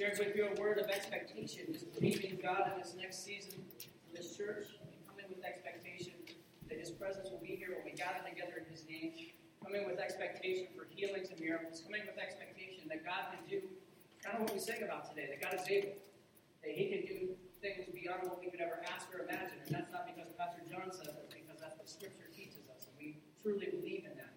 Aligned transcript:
Shared 0.00 0.16
with 0.16 0.32
you 0.32 0.48
a 0.48 0.56
word 0.56 0.80
of 0.80 0.88
expectation, 0.88 1.68
just 1.76 1.92
believing 1.92 2.40
God 2.40 2.72
in 2.72 2.80
this 2.80 2.96
next 2.96 3.20
season 3.20 3.60
in 3.76 4.16
this 4.16 4.32
church, 4.32 4.72
coming 5.04 5.28
with 5.28 5.44
expectation 5.44 6.16
that 6.72 6.80
His 6.80 6.88
presence 6.88 7.28
will 7.28 7.44
be 7.44 7.52
here 7.52 7.76
when 7.76 7.84
we 7.84 7.92
gather 7.92 8.24
together 8.24 8.64
in 8.64 8.66
His 8.72 8.88
name, 8.88 9.12
coming 9.60 9.84
with 9.84 10.00
expectation 10.00 10.72
for 10.72 10.88
healings 10.88 11.28
and 11.28 11.36
miracles, 11.36 11.84
coming 11.84 12.00
with 12.08 12.16
expectation 12.16 12.88
that 12.88 13.04
God 13.04 13.28
can 13.28 13.44
do 13.44 13.60
kind 14.24 14.40
of 14.40 14.48
what 14.48 14.56
we 14.56 14.60
sang 14.64 14.80
about 14.80 15.04
today, 15.04 15.36
that 15.36 15.36
God 15.36 15.52
is 15.60 15.68
able, 15.68 15.92
that 16.64 16.72
He 16.72 16.88
can 16.88 17.04
do 17.04 17.36
things 17.60 17.84
beyond 17.92 18.24
what 18.24 18.40
we 18.40 18.48
could 18.48 18.64
ever 18.64 18.80
ask 18.88 19.04
or 19.12 19.28
imagine. 19.28 19.60
And 19.68 19.68
that's 19.68 19.92
not 19.92 20.08
because 20.08 20.32
Pastor 20.32 20.64
John 20.64 20.88
says 20.88 21.12
it, 21.12 21.28
because 21.28 21.60
that's 21.60 21.76
what 21.76 21.84
Scripture 21.92 22.32
teaches 22.32 22.64
us, 22.72 22.88
and 22.88 22.96
we 22.96 23.20
truly 23.44 23.68
believe 23.68 24.08
in 24.08 24.16
that. 24.16 24.32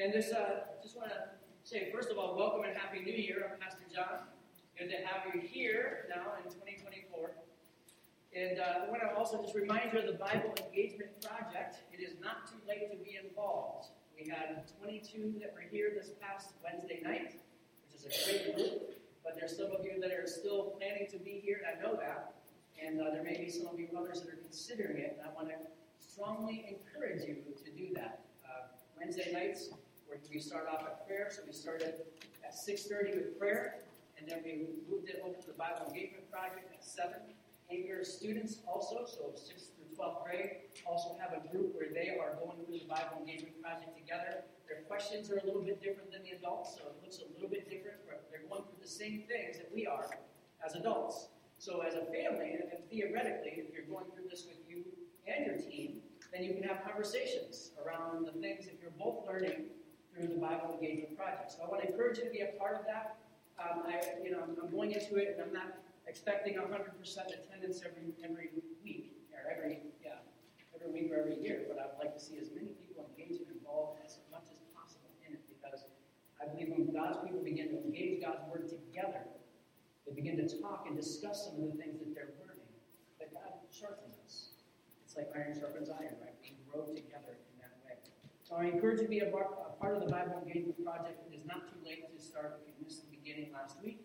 And 0.00 0.08
just, 0.08 0.32
uh, 0.32 0.72
just 0.80 0.96
want 0.96 1.12
to 1.12 1.36
say, 1.68 1.92
first 1.92 2.08
of 2.08 2.16
all, 2.16 2.32
welcome 2.32 2.64
and 2.64 2.72
Happy 2.72 3.04
New 3.04 3.12
Year. 3.12 3.44
I'm 3.44 3.60
Pastor 3.60 3.84
John. 3.92 4.24
Good 4.78 4.90
to 4.90 5.02
have 5.10 5.34
you 5.34 5.40
here 5.40 6.06
now 6.08 6.38
in 6.38 6.44
2024. 6.54 7.32
And 8.30 8.60
uh, 8.60 8.86
I 8.86 8.88
want 8.88 9.02
to 9.02 9.10
also 9.18 9.42
just 9.42 9.56
remind 9.56 9.92
you 9.92 9.98
of 9.98 10.06
the 10.06 10.12
Bible 10.12 10.54
Engagement 10.54 11.10
Project. 11.20 11.82
It 11.90 11.98
is 11.98 12.14
not 12.22 12.46
too 12.46 12.62
late 12.62 12.86
to 12.92 12.96
be 13.02 13.18
involved. 13.18 13.88
We 14.14 14.30
had 14.30 14.70
22 14.80 15.34
that 15.40 15.52
were 15.52 15.66
here 15.68 15.90
this 15.98 16.12
past 16.22 16.54
Wednesday 16.62 17.00
night, 17.02 17.42
which 17.90 17.98
is 17.98 18.06
a 18.06 18.30
great 18.30 18.54
group. 18.54 18.94
But 19.24 19.34
there's 19.34 19.56
some 19.56 19.74
of 19.74 19.84
you 19.84 19.98
that 20.00 20.12
are 20.12 20.28
still 20.28 20.78
planning 20.78 21.08
to 21.10 21.18
be 21.18 21.42
here, 21.42 21.58
and 21.58 21.74
I 21.74 21.82
know 21.82 21.96
that. 21.96 22.34
And 22.80 23.00
uh, 23.00 23.10
there 23.10 23.24
may 23.24 23.36
be 23.36 23.50
some 23.50 23.66
of 23.66 23.80
you 23.80 23.88
others 23.98 24.20
that 24.20 24.28
are 24.28 24.38
considering 24.46 24.98
it, 24.98 25.18
and 25.18 25.28
I 25.28 25.34
want 25.34 25.48
to 25.48 25.58
strongly 25.98 26.78
encourage 26.78 27.26
you 27.26 27.38
to 27.64 27.70
do 27.72 27.92
that. 27.94 28.20
Uh, 28.46 28.68
Wednesday 28.96 29.32
nights, 29.32 29.70
we 30.32 30.38
start 30.38 30.68
off 30.72 30.82
at 30.82 31.04
prayer, 31.04 31.32
so 31.34 31.42
we 31.44 31.52
started 31.52 31.94
at 32.44 32.54
6.30 32.54 33.16
with 33.16 33.38
prayer, 33.40 33.80
and 34.18 34.28
then 34.28 34.42
we 34.44 34.66
moved 34.90 35.08
it 35.08 35.22
over 35.24 35.38
to 35.38 35.46
the 35.46 35.54
Bible 35.54 35.86
Engagement 35.88 36.30
Project 36.30 36.74
at 36.74 36.84
7. 36.84 37.14
Hager 37.68 38.02
students 38.02 38.58
also, 38.66 39.04
so 39.04 39.30
6th 39.36 39.76
through 39.76 39.92
12th 39.92 40.24
grade, 40.24 40.50
also 40.86 41.16
have 41.20 41.36
a 41.36 41.46
group 41.48 41.76
where 41.76 41.92
they 41.92 42.16
are 42.16 42.34
going 42.40 42.56
through 42.64 42.80
the 42.80 42.88
Bible 42.88 43.20
Engagement 43.20 43.60
Project 43.60 43.92
together. 43.96 44.44
Their 44.66 44.82
questions 44.88 45.30
are 45.30 45.36
a 45.36 45.44
little 45.44 45.62
bit 45.62 45.82
different 45.82 46.10
than 46.10 46.22
the 46.24 46.32
adults, 46.32 46.76
so 46.76 46.88
it 46.88 46.96
looks 47.02 47.20
a 47.20 47.28
little 47.34 47.48
bit 47.48 47.68
different, 47.68 48.00
but 48.08 48.26
they're 48.30 48.48
going 48.48 48.64
through 48.64 48.80
the 48.80 48.88
same 48.88 49.28
things 49.28 49.58
that 49.58 49.68
we 49.72 49.86
are 49.86 50.08
as 50.64 50.74
adults. 50.74 51.28
So 51.58 51.80
as 51.80 51.94
a 51.94 52.06
family, 52.08 52.56
and 52.56 52.70
theoretically, 52.90 53.60
if 53.60 53.74
you're 53.74 53.86
going 53.86 54.06
through 54.14 54.30
this 54.30 54.46
with 54.46 54.62
you 54.68 54.84
and 55.26 55.44
your 55.44 55.58
team, 55.58 56.00
then 56.32 56.44
you 56.44 56.54
can 56.54 56.62
have 56.62 56.84
conversations 56.84 57.72
around 57.84 58.26
the 58.26 58.32
things 58.40 58.64
that 58.66 58.78
you're 58.80 58.94
both 58.98 59.26
learning 59.26 59.68
through 60.14 60.28
the 60.28 60.40
Bible 60.40 60.78
Engagement 60.80 61.16
Project. 61.16 61.52
So 61.52 61.64
I 61.64 61.68
want 61.68 61.82
to 61.82 61.90
encourage 61.90 62.18
you 62.18 62.24
to 62.24 62.30
be 62.30 62.40
a 62.40 62.56
part 62.58 62.76
of 62.76 62.86
that. 62.86 63.16
Um, 63.58 63.82
I, 63.86 64.00
you 64.22 64.30
know, 64.30 64.42
I'm 64.46 64.70
going 64.70 64.92
into 64.92 65.16
it, 65.16 65.34
and 65.34 65.42
I'm 65.42 65.52
not 65.52 65.74
expecting 66.06 66.54
100% 66.54 66.64
attendance 66.64 67.82
every 67.84 68.14
every 68.24 68.50
week 68.82 69.12
or 69.34 69.50
every 69.50 69.82
yeah 70.02 70.24
every 70.74 70.90
week 70.90 71.12
or 71.12 71.20
every 71.20 71.36
year, 71.42 71.68
but 71.68 71.76
I'd 71.76 71.98
like 72.00 72.14
to 72.16 72.22
see 72.22 72.38
as 72.40 72.48
many 72.54 72.72
people 72.88 73.04
engaged 73.12 73.44
and 73.44 73.52
involved 73.52 74.00
as 74.04 74.18
much 74.32 74.48
as 74.48 74.62
possible 74.72 75.12
in 75.26 75.36
it 75.36 75.42
because 75.52 75.84
I 76.40 76.48
believe 76.48 76.72
when 76.72 76.88
God's 76.94 77.20
people 77.20 77.44
begin 77.44 77.68
to 77.74 77.78
engage 77.84 78.24
God's 78.24 78.46
word 78.48 78.70
together, 78.70 79.26
they 80.06 80.16
begin 80.16 80.40
to 80.40 80.48
talk 80.62 80.88
and 80.88 80.96
discuss 80.96 81.44
some 81.44 81.60
of 81.60 81.68
the 81.68 81.76
things 81.76 82.00
that 82.00 82.14
they're 82.16 82.32
learning. 82.40 82.72
That 83.20 83.34
God 83.34 83.60
sharpens 83.68 84.16
us. 84.24 84.56
It's 85.04 85.16
like 85.16 85.28
iron 85.36 85.52
sharpens 85.52 85.90
iron, 85.90 86.16
right? 86.24 86.36
We 86.40 86.56
grow 86.70 86.88
together 86.88 87.36
in 87.36 87.54
that 87.60 87.76
way. 87.84 88.00
So 88.40 88.56
I 88.56 88.72
encourage 88.72 89.04
you 89.04 89.10
to 89.10 89.12
be 89.12 89.20
a, 89.20 89.28
a 89.28 89.74
part 89.76 89.98
of 89.98 90.00
the 90.00 90.08
Bible 90.08 90.40
Engagement 90.40 90.80
Project. 90.80 91.20
It 91.28 91.36
is 91.36 91.44
not 91.44 91.68
too 91.68 91.80
late 91.84 92.08
to 92.08 92.22
start. 92.22 92.62
If 92.62 92.72
you 92.72 92.74
missed 92.80 93.04
the 93.04 93.12
beginning 93.12 93.52
last 93.52 93.76
week, 93.84 94.00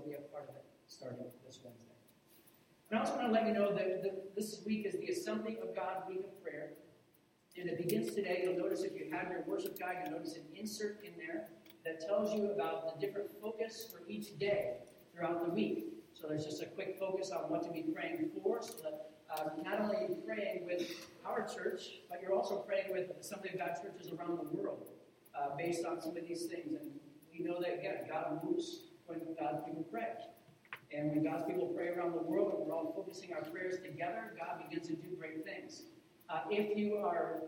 be 0.00 0.14
a 0.14 0.20
part 0.32 0.48
of 0.48 0.56
it 0.56 0.64
starting 0.86 1.18
this 1.46 1.60
Wednesday. 1.64 1.84
And 2.90 2.98
I 2.98 3.02
also 3.02 3.16
want 3.16 3.26
to 3.28 3.32
let 3.32 3.46
you 3.46 3.52
know 3.52 3.74
that, 3.74 4.02
that 4.02 4.34
this 4.34 4.62
week 4.64 4.86
is 4.86 4.94
the 4.94 5.08
Assembly 5.08 5.58
of 5.62 5.76
God 5.76 6.08
week 6.08 6.20
of 6.20 6.42
prayer. 6.42 6.70
And 7.58 7.68
it 7.68 7.76
begins 7.76 8.14
today. 8.14 8.42
You'll 8.44 8.56
notice 8.56 8.82
if 8.82 8.94
you 8.94 9.10
have 9.12 9.30
your 9.30 9.42
worship 9.46 9.78
guide, 9.78 10.04
you'll 10.04 10.18
notice 10.18 10.36
an 10.36 10.44
insert 10.54 11.00
in 11.04 11.12
there 11.18 11.48
that 11.84 12.00
tells 12.06 12.32
you 12.34 12.50
about 12.52 12.94
the 12.94 13.06
different 13.06 13.30
focus 13.42 13.88
for 13.92 14.00
each 14.08 14.38
day 14.38 14.76
throughout 15.12 15.44
the 15.44 15.52
week. 15.52 15.86
So 16.14 16.28
there's 16.28 16.44
just 16.44 16.62
a 16.62 16.66
quick 16.66 16.96
focus 16.98 17.30
on 17.30 17.50
what 17.50 17.62
to 17.64 17.70
be 17.70 17.82
praying 17.82 18.30
for, 18.42 18.62
so 18.62 18.74
that 18.82 19.10
uh, 19.34 19.50
not 19.62 19.80
only 19.80 19.96
are 19.96 20.08
you 20.08 20.22
praying 20.26 20.66
with 20.66 20.88
our 21.24 21.46
church, 21.46 22.00
but 22.08 22.20
you're 22.22 22.32
also 22.32 22.56
praying 22.56 22.92
with 22.92 23.10
Assembly 23.20 23.50
of 23.52 23.58
God 23.58 23.72
churches 23.82 24.12
around 24.12 24.38
the 24.38 24.56
world 24.56 24.88
uh, 25.38 25.54
based 25.56 25.84
on 25.84 26.00
some 26.00 26.16
of 26.16 26.26
these 26.26 26.46
things. 26.46 26.74
And 26.80 26.90
we 27.32 27.44
know 27.44 27.60
that, 27.60 27.78
again, 27.78 28.06
God 28.08 28.40
moves 28.44 28.84
when 29.08 29.20
God's 29.40 29.64
people 29.64 29.84
pray. 29.90 30.12
And 30.92 31.10
when 31.10 31.24
God's 31.24 31.44
people 31.44 31.66
pray 31.74 31.88
around 31.88 32.12
the 32.12 32.22
world 32.22 32.52
and 32.54 32.66
we're 32.66 32.74
all 32.74 32.92
focusing 32.94 33.32
our 33.32 33.42
prayers 33.42 33.80
together, 33.80 34.36
God 34.38 34.62
begins 34.68 34.88
to 34.88 34.94
do 34.94 35.08
great 35.18 35.44
things. 35.44 35.82
Uh, 36.28 36.40
if 36.50 36.76
you 36.76 36.96
are, 36.96 37.40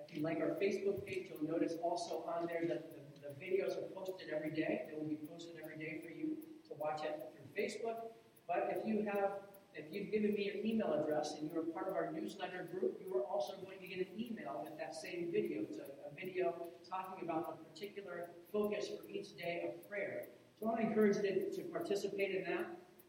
if 0.00 0.14
you 0.14 0.22
like 0.22 0.40
our 0.40 0.56
Facebook 0.60 1.04
page, 1.06 1.28
you'll 1.28 1.50
notice 1.50 1.74
also 1.82 2.24
on 2.28 2.46
there 2.46 2.64
that 2.68 2.90
the, 2.90 3.00
the 3.20 3.32
videos 3.36 3.76
are 3.76 3.88
posted 3.94 4.28
every 4.34 4.50
day. 4.50 4.88
They 4.88 4.96
will 4.96 5.08
be 5.08 5.18
posted 5.28 5.52
every 5.62 5.76
day 5.76 6.00
for 6.04 6.10
you 6.10 6.36
to 6.68 6.74
watch 6.78 7.04
it 7.04 7.16
through 7.32 7.48
Facebook. 7.56 8.12
But 8.48 8.68
if 8.76 8.86
you 8.86 9.04
have, 9.10 9.40
if 9.74 9.86
you've 9.90 10.10
given 10.10 10.34
me 10.34 10.52
your 10.52 10.64
email 10.64 10.92
address 10.92 11.36
and 11.38 11.50
you're 11.50 11.62
part 11.62 11.88
of 11.88 11.94
our 11.94 12.12
newsletter 12.12 12.68
group, 12.72 13.00
you 13.00 13.14
are 13.16 13.24
also 13.24 13.54
going 13.64 13.78
to 13.80 13.86
get 13.86 13.98
an 14.00 14.12
email 14.18 14.60
with 14.64 14.78
that 14.78 14.94
same 14.94 15.30
video. 15.32 15.62
It's 15.62 15.78
a, 15.78 15.88
a 16.08 16.12
video 16.14 16.68
talking 16.88 17.24
about 17.24 17.48
the 17.48 17.64
particular 17.64 18.30
focus 18.52 18.88
for 18.88 19.08
each 19.08 19.36
day 19.36 19.64
of 19.68 19.88
prayer. 19.88 20.24
So 20.62 20.68
I 20.68 20.70
want 20.70 20.82
to 20.82 20.86
encourage 20.86 21.16
you 21.16 21.50
to, 21.56 21.62
participate 21.72 22.36
in 22.36 22.44
that 22.44 22.66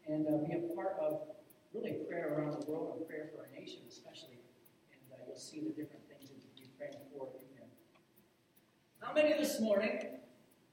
and 0.08 0.26
uh, 0.26 0.44
be 0.44 0.54
a 0.54 0.74
part 0.74 0.96
of 1.00 1.20
really 1.72 1.92
prayer 2.08 2.34
around 2.34 2.60
the 2.60 2.68
world 2.68 2.96
and 2.96 3.06
prayer 3.06 3.30
for 3.32 3.42
our 3.42 3.48
nation, 3.54 3.78
especially. 3.88 4.40
And 4.90 5.00
uh, 5.12 5.22
you'll 5.24 5.36
see 5.36 5.60
the 5.60 5.68
different 5.68 6.02
things 6.08 6.30
that 6.30 6.36
you're 6.56 6.66
praying 6.76 6.94
for 7.12 7.28
in 7.38 7.46
there. 7.54 7.68
How 9.00 9.12
many 9.12 9.38
this 9.40 9.60
morning 9.60 10.00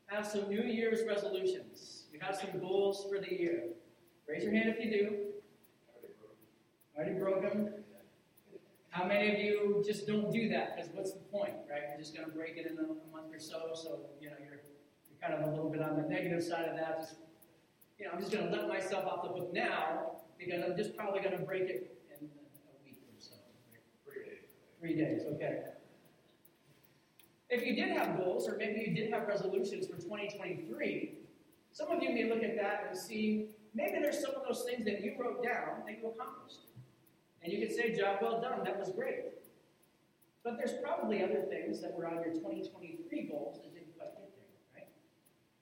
have 0.07 0.25
some 0.25 0.49
New 0.49 0.63
Year's 0.63 1.01
resolutions? 1.07 2.05
You 2.11 2.19
have 2.19 2.35
some 2.35 2.59
goals 2.59 3.05
for 3.07 3.19
the 3.19 3.31
year. 3.31 3.65
Raise 4.27 4.43
your 4.43 4.53
hand 4.53 4.73
if 4.75 4.83
you 4.83 4.91
do. 4.91 5.17
Already 6.97 7.13
broke 7.13 7.43
them. 7.43 7.69
How 8.89 9.05
many 9.05 9.31
of 9.31 9.39
you 9.39 9.83
just 9.85 10.07
don't 10.07 10.33
do 10.33 10.49
that? 10.49 10.75
Because 10.75 10.89
what's 10.95 11.13
the 11.13 11.19
point, 11.31 11.53
right? 11.69 11.83
You're 11.89 11.99
just 11.99 12.15
going 12.15 12.27
to 12.27 12.35
break 12.35 12.57
it 12.57 12.65
in 12.65 12.79
a 12.79 12.87
month 13.15 13.31
or 13.31 13.39
so, 13.39 13.69
so 13.75 13.99
you 14.19 14.31
know 14.31 14.35
you're 14.43 14.61
kind 15.21 15.33
of 15.33 15.47
a 15.47 15.51
little 15.51 15.69
bit 15.69 15.81
on 15.81 15.95
the 15.95 16.07
negative 16.07 16.43
side 16.43 16.65
of 16.65 16.75
that. 16.75 16.99
Just 16.99 17.15
you 17.99 18.05
know, 18.05 18.11
I'm 18.13 18.19
just 18.19 18.31
going 18.31 18.45
to 18.45 18.51
let 18.51 18.67
myself 18.67 19.05
off 19.05 19.23
the 19.23 19.29
hook 19.29 19.53
now 19.53 20.21
because 20.39 20.63
I'm 20.63 20.75
just 20.75 20.97
probably 20.97 21.21
going 21.21 21.37
to 21.37 21.43
break 21.43 21.63
it 21.63 21.95
in 22.09 22.25
a 22.25 22.85
week 22.85 22.99
or 23.07 23.19
so. 23.19 23.35
Three 24.05 24.23
days. 24.23 24.39
Three 24.79 24.95
days, 24.95 25.21
okay. 25.35 25.59
If 27.49 27.65
you 27.65 27.75
did 27.75 27.95
have 27.97 28.17
goals, 28.17 28.47
or 28.47 28.55
maybe 28.57 28.83
you 28.87 28.95
did 28.95 29.11
have 29.11 29.27
resolutions 29.27 29.85
for 29.85 29.97
2023, 29.97 31.15
some 31.73 31.89
of 31.89 32.01
you 32.01 32.09
may 32.13 32.29
look 32.29 32.43
at 32.43 32.55
that 32.55 32.87
and 32.89 32.97
see 32.97 33.49
maybe 33.73 33.99
there's 34.01 34.21
some 34.21 34.31
of 34.35 34.43
those 34.47 34.63
things 34.63 34.85
that 34.85 35.01
you 35.01 35.15
wrote 35.19 35.43
down 35.43 35.83
that 35.85 35.99
you 35.99 36.07
accomplished. 36.07 36.71
And 37.43 37.51
you 37.51 37.65
can 37.65 37.75
say, 37.75 37.95
job 37.95 38.19
well 38.21 38.41
done, 38.41 38.63
that 38.63 38.79
was 38.79 38.91
great. 38.91 39.25
But 40.43 40.57
there's 40.57 40.73
probably 40.81 41.23
other 41.23 41.45
things 41.49 41.81
that 41.81 41.93
were 41.93 42.07
on 42.07 42.15
your 42.15 42.33
2023 42.33 43.27
goals 43.27 43.59
that 43.61 43.73
didn't 43.73 43.97
quite 43.97 44.13
get 44.17 44.31
there, 44.35 44.49
right? 44.75 44.87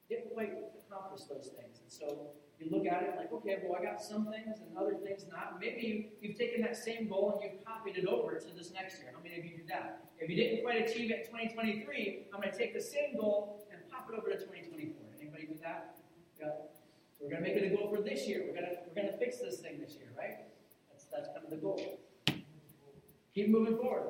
Didn't 0.10 0.34
quite 0.34 0.54
accomplish 0.90 1.30
those 1.30 1.54
things. 1.54 1.80
And 1.86 1.92
so 1.92 2.34
you 2.60 2.68
look 2.72 2.86
at 2.86 3.04
it 3.04 3.14
like, 3.16 3.32
okay, 3.32 3.62
well, 3.64 3.80
I 3.80 3.84
got 3.84 4.02
some 4.02 4.26
things 4.26 4.60
and 4.60 4.76
other 4.76 4.96
things 4.96 5.26
not. 5.30 5.60
Maybe 5.62 6.12
you, 6.20 6.30
have 6.30 6.38
taken 6.38 6.62
that 6.62 6.76
same 6.76 7.08
goal 7.08 7.40
and 7.40 7.40
you've 7.46 7.64
copied 7.64 7.96
it 7.96 8.06
over 8.06 8.36
to 8.36 8.48
this 8.58 8.74
next 8.74 9.00
year. 9.00 9.14
How 9.16 9.22
many 9.22 9.40
of 9.40 9.46
you 9.46 9.58
do 9.58 9.64
that? 9.70 10.10
If 10.20 10.30
you 10.30 10.36
didn't 10.36 10.64
quite 10.64 10.90
achieve 10.90 11.12
it 11.12 11.30
in 11.32 11.48
2023, 11.54 12.28
I'm 12.34 12.42
going 12.42 12.52
to 12.52 12.58
take 12.58 12.74
the 12.74 12.82
same 12.82 13.16
goal 13.16 13.66
and 13.72 13.80
pop 13.90 14.10
it 14.12 14.18
over 14.18 14.30
to 14.30 14.36
2024. 14.36 14.92
Anybody 15.22 15.46
do 15.46 15.56
that? 15.62 15.96
Yeah. 16.40 16.48
So 17.14 17.24
we're 17.24 17.32
going 17.32 17.44
to 17.44 17.48
make 17.48 17.58
it 17.58 17.72
a 17.72 17.76
goal 17.76 17.94
for 17.94 18.02
this 18.02 18.28
year. 18.28 18.44
We're 18.48 18.60
going 18.60 18.66
to 18.66 18.82
we're 18.88 18.96
going 19.00 19.14
to 19.14 19.18
fix 19.18 19.38
this 19.38 19.60
thing 19.60 19.80
this 19.80 19.94
year, 19.94 20.10
right? 20.18 20.44
That's 20.92 21.06
that's 21.06 21.28
kind 21.30 21.46
of 21.46 21.52
the 21.52 21.58
goal. 21.58 22.00
Keep 23.36 23.50
moving 23.50 23.78
forward. 23.78 24.10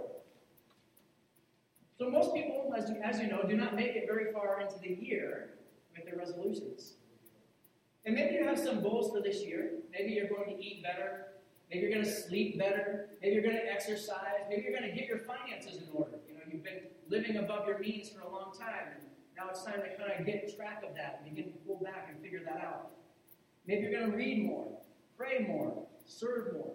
So 1.97 2.09
most 2.09 2.33
people, 2.33 2.73
as 2.77 2.89
you, 2.89 2.95
as 3.03 3.19
you 3.19 3.27
know, 3.27 3.43
do 3.43 3.57
not 3.57 3.75
make 3.75 3.95
it 3.95 4.05
very 4.07 4.31
far 4.31 4.61
into 4.61 4.79
the 4.79 4.87
year 4.89 5.58
with 5.99 6.09
their 6.09 6.19
resolutions. 6.19 6.93
And 8.05 8.15
maybe 8.15 8.35
you 8.35 8.45
have 8.45 8.57
some 8.57 8.81
goals 8.81 9.11
for 9.11 9.21
this 9.21 9.43
year. 9.43 9.71
Maybe 9.91 10.13
you're 10.13 10.29
going 10.29 10.55
to 10.55 10.63
eat 10.63 10.81
better. 10.81 11.27
Maybe 11.69 11.81
you're 11.81 11.91
going 11.91 12.05
to 12.05 12.11
sleep 12.11 12.57
better. 12.57 13.09
Maybe 13.21 13.35
you're 13.35 13.43
going 13.43 13.55
to 13.55 13.71
exercise. 13.71 14.47
Maybe 14.49 14.63
you're 14.63 14.77
going 14.77 14.89
to 14.89 14.95
get 14.95 15.07
your 15.07 15.19
finances 15.19 15.77
in 15.77 15.87
order. 15.93 16.17
You 16.27 16.35
know, 16.35 16.39
you've 16.51 16.63
been 16.63 16.81
living 17.07 17.37
above 17.37 17.67
your 17.67 17.77
means 17.79 18.09
for 18.09 18.21
a 18.21 18.31
long 18.31 18.53
time, 18.57 18.93
and 18.95 19.03
now 19.37 19.49
it's 19.49 19.63
time 19.63 19.81
to 19.81 19.95
kind 19.97 20.19
of 20.19 20.25
get 20.25 20.55
track 20.55 20.83
of 20.87 20.95
that 20.95 21.21
and 21.23 21.35
begin 21.35 21.51
to 21.51 21.57
pull 21.59 21.79
back 21.83 22.09
and 22.11 22.21
figure 22.21 22.41
that 22.45 22.61
out. 22.63 22.91
Maybe 23.67 23.81
you're 23.83 23.91
going 23.91 24.11
to 24.11 24.17
read 24.17 24.43
more, 24.45 24.67
pray 25.17 25.45
more, 25.47 25.85
serve 26.05 26.53
more. 26.53 26.73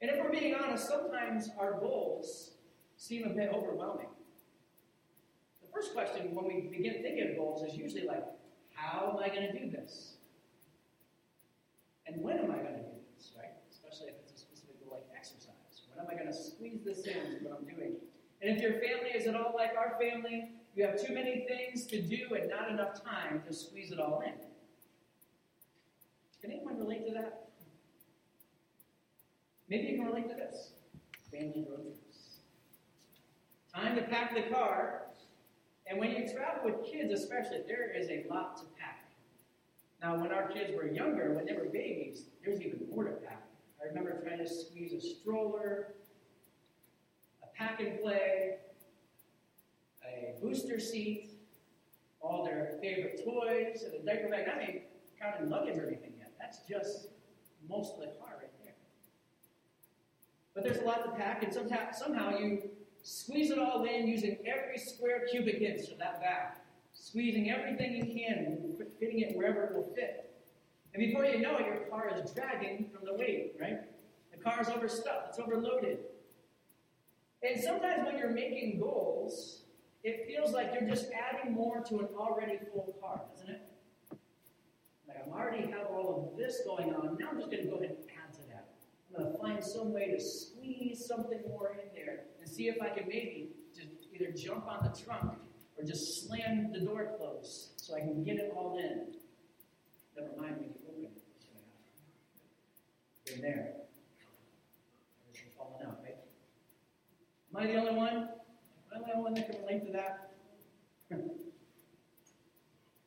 And 0.00 0.10
if 0.10 0.18
we're 0.18 0.30
being 0.30 0.54
honest, 0.54 0.86
sometimes 0.86 1.48
our 1.58 1.80
goals 1.80 2.52
seem 2.96 3.24
a 3.24 3.30
bit 3.30 3.50
overwhelming. 3.52 4.06
First 5.72 5.94
question 5.94 6.34
when 6.34 6.46
we 6.46 6.68
begin 6.68 7.02
thinking 7.02 7.30
of 7.30 7.36
goals 7.36 7.62
is 7.62 7.76
usually 7.76 8.06
like, 8.06 8.24
how 8.74 9.10
am 9.10 9.22
I 9.22 9.28
going 9.28 9.52
to 9.52 9.58
do 9.58 9.70
this? 9.70 10.14
And 12.06 12.22
when 12.22 12.38
am 12.38 12.50
I 12.50 12.56
going 12.56 12.74
to 12.74 12.82
do 12.82 12.96
this, 13.16 13.32
right? 13.36 13.52
Especially 13.70 14.08
if 14.08 14.14
it's 14.22 14.32
a 14.32 14.38
specific 14.38 14.84
goal 14.84 14.98
like 14.98 15.06
exercise. 15.16 15.86
When 15.88 16.04
am 16.04 16.10
I 16.10 16.14
going 16.14 16.26
to 16.26 16.36
squeeze 16.36 16.80
this 16.84 17.06
in 17.06 17.16
into 17.16 17.44
what 17.44 17.58
I'm 17.58 17.64
doing? 17.64 17.96
And 18.40 18.56
if 18.56 18.60
your 18.60 18.72
family 18.72 19.10
is 19.14 19.26
at 19.26 19.36
all 19.36 19.54
like 19.56 19.72
our 19.76 19.96
family, 20.00 20.50
you 20.74 20.84
have 20.86 21.00
too 21.00 21.14
many 21.14 21.46
things 21.48 21.86
to 21.86 22.00
do 22.02 22.34
and 22.34 22.48
not 22.48 22.70
enough 22.70 23.02
time 23.02 23.42
to 23.46 23.54
squeeze 23.54 23.92
it 23.92 24.00
all 24.00 24.22
in. 24.24 24.32
Can 26.40 26.50
anyone 26.50 26.78
relate 26.78 27.06
to 27.06 27.14
that? 27.14 27.50
Maybe 29.68 29.88
you 29.88 29.98
can 29.98 30.06
relate 30.06 30.28
to 30.28 30.34
this 30.34 30.72
family 31.30 31.64
road. 31.68 31.94
Time 33.74 33.96
to 33.96 34.02
pack 34.02 34.34
the 34.34 34.52
car, 34.52 35.04
and 35.92 36.00
when 36.00 36.10
you 36.12 36.26
travel 36.26 36.64
with 36.64 36.90
kids, 36.90 37.12
especially, 37.12 37.58
there 37.68 37.92
is 37.94 38.08
a 38.08 38.24
lot 38.30 38.56
to 38.56 38.62
pack. 38.80 39.10
Now, 40.00 40.18
when 40.18 40.32
our 40.32 40.48
kids 40.48 40.72
were 40.74 40.86
younger, 40.86 41.34
when 41.34 41.44
they 41.44 41.52
were 41.52 41.66
babies, 41.66 42.24
there's 42.42 42.62
even 42.62 42.80
more 42.90 43.04
to 43.04 43.10
pack. 43.10 43.46
I 43.78 43.88
remember 43.88 44.18
trying 44.22 44.38
to 44.38 44.48
squeeze 44.48 44.94
a 44.94 45.00
stroller, 45.00 45.88
a 47.42 47.46
pack 47.58 47.80
and 47.80 48.00
play, 48.00 48.56
a 50.02 50.40
booster 50.40 50.80
seat, 50.80 51.32
all 52.22 52.42
their 52.42 52.78
favorite 52.80 53.20
toys, 53.22 53.82
and 53.84 53.92
a 53.92 54.02
diaper 54.02 54.30
bag. 54.30 54.46
I 54.48 54.60
ain't 54.62 54.82
counting 55.20 55.50
luggage 55.50 55.76
or 55.76 55.88
anything 55.88 56.14
yet. 56.18 56.32
That's 56.40 56.60
just 56.66 57.08
most 57.68 57.92
of 57.96 58.00
the 58.00 58.18
car 58.18 58.38
right 58.40 58.50
there. 58.64 58.72
But 60.54 60.64
there's 60.64 60.78
a 60.78 60.84
lot 60.86 61.04
to 61.04 61.10
pack, 61.10 61.42
and 61.42 61.52
somehow, 61.52 61.92
somehow 61.92 62.38
you 62.38 62.62
squeeze 63.02 63.50
it 63.50 63.58
all 63.58 63.84
in 63.84 64.06
using 64.06 64.38
every 64.46 64.78
square 64.78 65.26
cubic 65.30 65.60
inch 65.60 65.90
of 65.90 65.98
that 65.98 66.20
bag, 66.20 66.54
squeezing 66.94 67.50
everything 67.50 67.96
you 67.96 68.04
can, 68.04 68.86
fitting 68.98 69.20
it 69.20 69.36
wherever 69.36 69.64
it 69.64 69.74
will 69.74 69.92
fit. 69.94 70.30
And 70.94 71.00
before 71.00 71.24
you 71.24 71.40
know 71.40 71.56
it, 71.56 71.66
your 71.66 71.76
car 71.90 72.12
is 72.14 72.30
dragging 72.30 72.90
from 72.94 73.04
the 73.04 73.14
weight, 73.14 73.54
right? 73.60 73.80
The 74.30 74.42
car 74.42 74.60
is 74.60 74.68
overstuffed, 74.68 75.30
it's 75.30 75.38
overloaded. 75.38 75.98
And 77.42 77.60
sometimes 77.60 78.06
when 78.06 78.18
you're 78.18 78.30
making 78.30 78.78
goals, 78.78 79.62
it 80.04 80.26
feels 80.26 80.52
like 80.52 80.72
you're 80.72 80.88
just 80.88 81.06
adding 81.12 81.52
more 81.52 81.80
to 81.80 82.00
an 82.00 82.08
already 82.16 82.58
full 82.72 82.96
car, 83.00 83.22
doesn't 83.32 83.50
it? 83.50 83.68
Like 85.08 85.24
I 85.26 85.38
already 85.38 85.62
have 85.70 85.86
all 85.90 86.30
of 86.32 86.38
this 86.38 86.60
going 86.64 86.94
on, 86.94 87.16
now 87.18 87.30
I'm 87.30 87.38
just 87.38 87.50
going 87.50 87.64
to 87.64 87.68
go 87.70 87.76
ahead 87.76 87.90
and 87.90 87.98
add 88.10 88.32
to 88.34 88.40
that. 88.50 88.68
I'm 89.08 89.22
going 89.22 89.32
to 89.32 89.38
find 89.38 89.64
some 89.64 89.92
way 89.92 90.10
to 90.10 90.20
squeeze 90.20 91.04
something 91.04 91.40
more 91.48 91.76
in 91.82 91.88
there 91.94 92.24
see 92.52 92.68
if 92.68 92.80
I 92.82 92.90
can 92.90 93.08
maybe 93.08 93.48
just 93.74 93.88
either 94.14 94.30
jump 94.32 94.66
on 94.66 94.84
the 94.84 95.00
trunk 95.00 95.32
or 95.78 95.84
just 95.84 96.26
slam 96.26 96.70
the 96.72 96.80
door 96.80 97.14
closed 97.16 97.72
so 97.76 97.94
I 97.96 98.00
can 98.00 98.22
get 98.22 98.36
it 98.36 98.52
all 98.54 98.78
in. 98.78 99.14
Never 100.16 100.36
mind 100.38 100.56
when 100.56 100.68
you 100.68 100.74
open 100.88 101.04
it. 101.04 101.22
In 103.34 103.40
there. 103.40 103.72
Everything's 105.30 105.54
falling 105.56 105.86
out, 105.86 106.00
right? 106.02 106.16
Am 107.54 107.62
I 107.62 107.66
the 107.72 107.78
only 107.78 107.94
one? 107.94 108.16
Am 108.16 108.28
I 108.94 108.98
the 108.98 109.12
only 109.16 109.22
one 109.22 109.34
that 109.34 109.50
can 109.50 109.60
relate 109.62 109.86
to 109.86 109.92
that? 109.92 110.32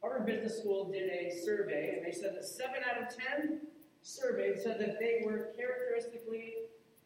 Harvard 0.01 0.25
Business 0.25 0.59
School 0.59 0.91
did 0.91 1.09
a 1.09 1.31
survey, 1.43 1.95
and 1.97 2.05
they 2.05 2.11
said 2.11 2.35
that 2.35 2.45
7 2.45 2.75
out 2.89 3.03
of 3.03 3.09
10 3.39 3.61
surveyed 4.01 4.59
said 4.61 4.79
that 4.79 4.99
they 4.99 5.21
were 5.23 5.51
characteristically, 5.57 6.53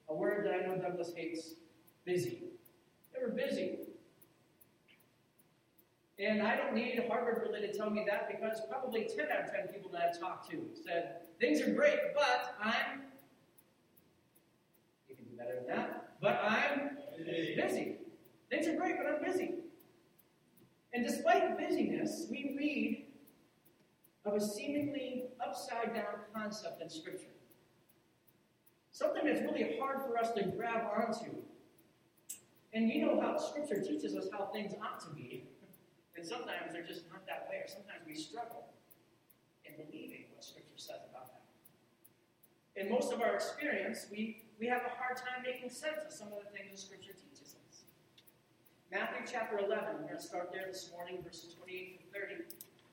a 0.09 0.13
word 0.13 0.45
that 0.45 0.53
I 0.53 0.65
know 0.65 0.77
Douglas 0.77 1.11
hates, 1.15 1.55
busy. 2.09 2.39
They 3.13 3.21
were 3.21 3.31
busy. 3.31 3.77
And 6.17 6.41
I 6.41 6.55
don't 6.57 6.73
need 6.73 7.01
Harvard 7.07 7.41
really 7.41 7.65
to 7.67 7.73
tell 7.77 7.89
me 7.89 8.05
that 8.09 8.27
because 8.29 8.61
probably 8.67 9.07
10 9.15 9.27
out 9.31 9.45
of 9.45 9.51
10 9.53 9.67
people 9.73 9.91
that 9.91 10.01
I 10.01 10.19
talked 10.19 10.49
to 10.51 10.65
said, 10.85 11.17
things 11.39 11.61
are 11.61 11.71
great, 11.71 11.99
but 12.15 12.55
I'm, 12.61 13.03
you 15.07 15.15
can 15.15 15.25
do 15.25 15.37
better 15.37 15.55
than 15.55 15.67
that, 15.67 16.15
but 16.19 16.41
I'm 16.43 16.97
busy. 17.55 17.97
Things 18.49 18.67
are 18.67 18.75
great, 18.75 18.95
but 18.97 19.05
I'm 19.05 19.23
busy. 19.23 19.53
And 20.93 21.05
despite 21.05 21.57
busyness, 21.57 22.25
we 22.29 22.55
read 22.57 23.05
of 24.25 24.33
a 24.33 24.41
seemingly 24.41 25.25
upside 25.45 25.93
down 25.93 26.25
concept 26.33 26.81
in 26.81 26.89
Scripture. 26.89 27.27
Something 28.91 29.25
that's 29.25 29.41
really 29.41 29.77
hard 29.79 30.01
for 30.01 30.17
us 30.17 30.31
to 30.33 30.43
grab 30.43 30.87
onto. 30.97 31.29
And 32.73 32.89
you 32.89 33.01
know 33.01 33.19
how 33.19 33.37
Scripture 33.37 33.81
teaches 33.81 34.15
us 34.15 34.27
how 34.31 34.45
things 34.53 34.73
ought 34.81 34.99
to 35.01 35.09
be. 35.15 35.43
And 36.15 36.25
sometimes 36.25 36.73
they're 36.73 36.85
just 36.85 37.07
not 37.09 37.25
that 37.25 37.47
way, 37.49 37.57
or 37.63 37.67
sometimes 37.67 38.03
we 38.05 38.13
struggle 38.13 38.67
in 39.65 39.73
believing 39.73 40.25
what 40.33 40.43
Scripture 40.43 40.77
says 40.77 41.01
about 41.09 41.31
that. 41.31 41.41
In 42.75 42.91
most 42.91 43.11
of 43.13 43.21
our 43.21 43.33
experience, 43.33 44.05
we, 44.11 44.43
we 44.59 44.67
have 44.67 44.81
a 44.85 44.93
hard 44.99 45.17
time 45.17 45.41
making 45.43 45.69
sense 45.69 46.03
of 46.05 46.11
some 46.11 46.27
of 46.27 46.43
the 46.43 46.49
things 46.51 46.71
the 46.71 46.77
Scripture 46.77 47.13
teaches 47.13 47.55
us. 47.55 47.83
Matthew 48.91 49.25
chapter 49.31 49.59
11, 49.59 50.01
we're 50.01 50.07
going 50.07 50.17
to 50.17 50.21
start 50.21 50.51
there 50.51 50.65
this 50.67 50.91
morning, 50.91 51.23
verses 51.23 51.55
28 51.55 52.13
to 52.13 52.19
30. 52.19 52.33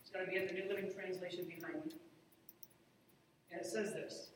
It's 0.00 0.10
going 0.10 0.24
to 0.24 0.30
be 0.30 0.38
in 0.38 0.46
the 0.46 0.52
New 0.52 0.68
Living 0.68 0.92
Translation 0.92 1.44
behind 1.44 1.84
me. 1.84 1.92
And 3.50 3.60
it 3.60 3.66
says 3.66 3.92
this 3.92 4.30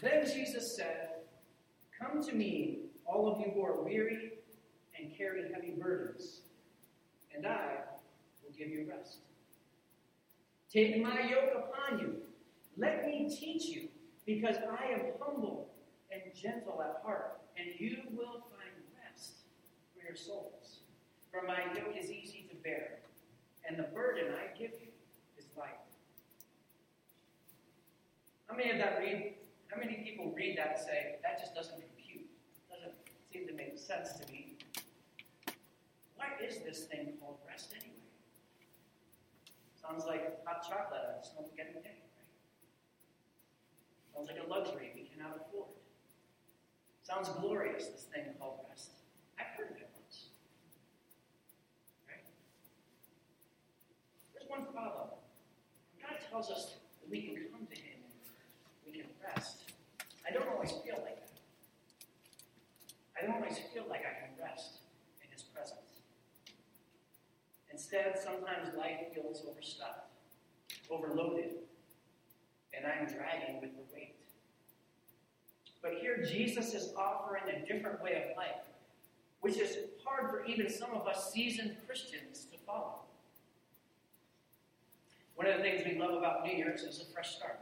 Then 0.00 0.24
Jesus 0.24 0.76
said, 0.76 1.24
Come 1.98 2.22
to 2.22 2.34
me, 2.34 2.83
all 3.06 3.30
of 3.30 3.40
you 3.40 3.52
who 3.52 3.62
are 3.62 3.82
weary 3.82 4.32
and 4.98 5.16
carry 5.16 5.52
heavy 5.52 5.74
burdens, 5.78 6.40
and 7.34 7.46
I 7.46 7.78
will 8.42 8.52
give 8.56 8.68
you 8.68 8.86
rest. 8.88 9.18
Take 10.72 11.00
my 11.02 11.28
yoke 11.28 11.52
upon 11.54 12.00
you. 12.00 12.16
Let 12.76 13.06
me 13.06 13.28
teach 13.28 13.66
you, 13.66 13.88
because 14.26 14.56
I 14.56 14.92
am 14.92 15.00
humble 15.20 15.68
and 16.10 16.22
gentle 16.34 16.82
at 16.82 17.02
heart, 17.04 17.40
and 17.56 17.68
you 17.78 17.98
will 18.12 18.32
find 18.50 18.74
rest 19.04 19.34
for 19.94 20.04
your 20.04 20.16
souls. 20.16 20.80
For 21.30 21.46
my 21.46 21.60
yoke 21.76 21.96
is 21.96 22.10
easy 22.10 22.46
to 22.50 22.56
bear, 22.56 22.98
and 23.68 23.78
the 23.78 23.84
burden 23.84 24.32
I 24.32 24.56
give 24.56 24.72
you 24.72 24.88
is 25.38 25.46
light. 25.56 25.78
How 28.46 28.56
many 28.56 28.70
of 28.70 28.78
that 28.78 28.98
read? 28.98 29.34
How 29.68 29.78
many 29.80 29.94
people 30.04 30.32
read 30.36 30.58
that 30.58 30.76
and 30.76 30.86
say, 30.86 31.16
that 31.22 31.40
just 31.40 31.54
doesn't 31.54 31.78
compute? 33.34 33.48
Seem 33.48 33.48
to 33.48 33.54
make 33.54 33.78
sense 33.78 34.12
to 34.20 34.32
me. 34.32 34.56
What 36.16 36.28
is 36.42 36.58
this 36.58 36.84
thing 36.84 37.14
called 37.20 37.38
rest 37.48 37.74
anyway? 37.74 37.90
Sounds 39.80 40.04
like 40.06 40.44
hot 40.46 40.62
chocolate 40.62 41.00
on 41.02 41.20
a 41.20 41.24
spaghetti 41.24 41.74
day, 41.82 41.98
right? 42.16 42.32
Sounds 44.14 44.28
like 44.28 44.38
a 44.44 44.48
luxury 44.48 44.92
we 44.94 45.02
cannot 45.02 45.36
afford. 45.36 45.68
Sounds 47.02 47.28
glorious, 47.40 47.88
this 47.88 48.06
thing 48.14 48.24
called 48.38 48.60
rest. 48.68 48.90
I've 49.38 49.58
heard 49.58 49.72
of 49.72 49.76
it 49.76 49.90
once. 49.92 50.28
Right? 52.08 52.24
There's 54.32 54.48
one 54.48 54.72
problem. 54.72 55.08
God 56.00 56.16
tells 56.30 56.50
us 56.50 56.76
that 57.00 57.10
we 57.10 57.22
can 57.22 57.34
come 57.52 57.66
to 57.66 57.76
Him 57.76 57.98
we 58.86 58.92
can 58.92 59.06
rest. 59.22 59.64
I 60.26 60.32
don't 60.32 60.48
always. 60.48 60.72
I 63.24 63.34
always 63.34 63.58
feel 63.72 63.84
like 63.88 64.00
I 64.00 64.20
can 64.20 64.30
rest 64.42 64.78
in 65.22 65.30
His 65.32 65.42
presence. 65.42 65.80
Instead, 67.72 68.18
sometimes 68.22 68.76
life 68.76 69.12
feels 69.14 69.42
overstuffed, 69.48 70.10
overloaded, 70.90 71.54
and 72.72 72.86
I'm 72.86 73.06
dragging 73.06 73.60
with 73.60 73.70
the 73.74 73.82
weight. 73.94 74.14
But 75.82 75.94
here, 76.00 76.24
Jesus 76.24 76.74
is 76.74 76.92
offering 76.96 77.44
a 77.48 77.66
different 77.66 78.02
way 78.02 78.24
of 78.30 78.36
life, 78.36 78.64
which 79.40 79.58
is 79.58 79.76
hard 80.04 80.30
for 80.30 80.44
even 80.44 80.70
some 80.70 80.92
of 80.92 81.06
us 81.06 81.32
seasoned 81.32 81.76
Christians 81.86 82.46
to 82.52 82.58
follow. 82.66 83.00
One 85.34 85.46
of 85.46 85.56
the 85.56 85.62
things 85.62 85.82
we 85.84 85.98
love 85.98 86.14
about 86.14 86.44
New 86.44 86.56
Year's 86.56 86.82
is 86.82 87.00
a 87.00 87.12
fresh 87.12 87.36
start. 87.36 87.60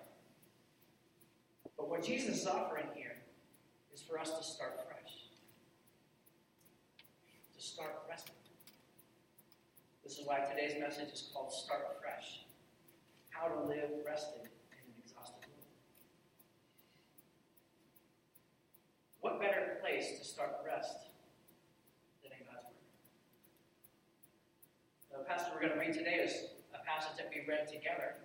But 1.76 1.88
what 1.88 2.04
Jesus 2.04 2.42
is 2.42 2.46
offering 2.46 2.86
here 2.94 3.16
is 3.94 4.02
for 4.02 4.18
us 4.18 4.30
to 4.38 4.44
start 4.44 4.78
fresh, 4.86 5.01
start 7.72 8.04
resting. 8.04 8.36
This 10.04 10.20
is 10.20 10.28
why 10.28 10.44
today's 10.44 10.76
message 10.76 11.08
is 11.08 11.32
called 11.32 11.48
Start 11.48 11.96
Fresh 12.04 12.44
How 13.30 13.48
to 13.48 13.64
Live 13.64 13.88
Rested 14.04 14.44
in 14.44 14.76
an 14.76 14.92
Exhausted 15.00 15.48
World. 15.48 15.72
What 19.24 19.40
better 19.40 19.80
place 19.80 20.20
to 20.20 20.24
start 20.24 20.60
rest 20.68 21.16
than 22.20 22.36
in 22.36 22.44
God's 22.44 22.68
Word? 25.08 25.24
The 25.24 25.24
passage 25.24 25.48
we're 25.56 25.64
going 25.64 25.72
to 25.72 25.80
read 25.80 25.96
today 25.96 26.20
is 26.20 26.52
a 26.76 26.84
passage 26.84 27.16
that 27.16 27.32
we 27.32 27.40
read 27.48 27.72
together 27.72 28.20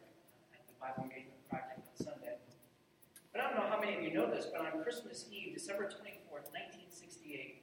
at 0.51 0.67
the 0.67 0.75
Bible 0.75 1.07
Engagement 1.07 1.39
Project 1.47 1.87
on 1.87 1.95
Sunday. 1.95 2.35
But 3.31 3.39
I 3.39 3.47
don't 3.47 3.63
know 3.63 3.71
how 3.71 3.79
many 3.79 3.95
of 3.95 4.03
you 4.03 4.11
know 4.11 4.27
this, 4.27 4.51
but 4.51 4.59
on 4.59 4.83
Christmas 4.83 5.23
Eve, 5.31 5.55
December 5.55 5.87
24th, 5.87 6.51
1968, 6.51 7.56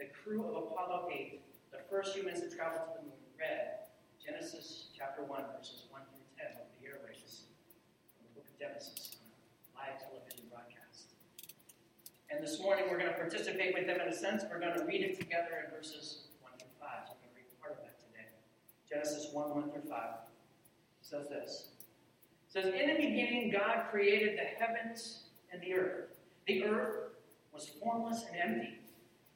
the 0.00 0.08
crew 0.24 0.48
of 0.48 0.56
Apollo 0.56 1.12
8 1.12 1.44
the 1.70 1.84
first 1.92 2.16
humans 2.16 2.40
to 2.40 2.48
travel 2.48 2.80
to 2.88 2.98
the 2.98 3.04
moon, 3.04 3.20
read 3.36 3.84
Genesis 4.16 4.88
chapter 4.96 5.22
1, 5.22 5.44
verses 5.54 5.84
1 5.92 6.00
through 6.08 6.24
10 6.40 6.56
over 6.56 6.72
the 6.80 6.88
airwaves 6.88 7.44
from 8.16 8.24
the 8.24 8.32
book 8.32 8.48
of 8.48 8.56
Genesis 8.56 9.20
on 9.20 9.28
live 9.76 10.00
television 10.00 10.48
broadcast. 10.48 11.12
And 12.32 12.40
this 12.40 12.58
morning 12.64 12.88
we're 12.88 12.96
going 12.96 13.12
to 13.12 13.20
participate 13.20 13.76
with 13.76 13.86
them 13.86 14.00
in 14.00 14.08
a 14.08 14.16
sense. 14.16 14.42
We're 14.48 14.58
going 14.58 14.72
to 14.72 14.88
read 14.88 15.04
it 15.04 15.20
together 15.20 15.68
in 15.68 15.76
verses 15.76 16.32
1 16.40 16.48
through 16.58 16.74
5. 16.80 16.90
So 17.06 17.14
I'm 17.14 17.20
going 17.20 17.30
to 17.30 17.36
read 17.36 17.52
part 17.60 17.76
of 17.76 17.84
that 17.84 18.00
today. 18.00 18.32
Genesis 18.88 19.28
1 19.36 19.52
1 19.52 19.70
through 19.70 19.84
5 19.84 19.94
says 21.04 21.28
this. 21.28 21.76
It 22.48 22.50
says, 22.56 22.66
In 22.72 22.88
the 22.88 22.96
beginning, 22.96 23.52
God 23.52 23.92
created 23.92 24.40
the 24.40 24.48
heavens 24.56 25.28
and 25.52 25.60
the 25.60 25.76
earth. 25.76 26.16
The 26.48 26.64
earth 26.64 27.20
was 27.52 27.68
formless 27.78 28.24
and 28.26 28.40
empty, 28.40 28.79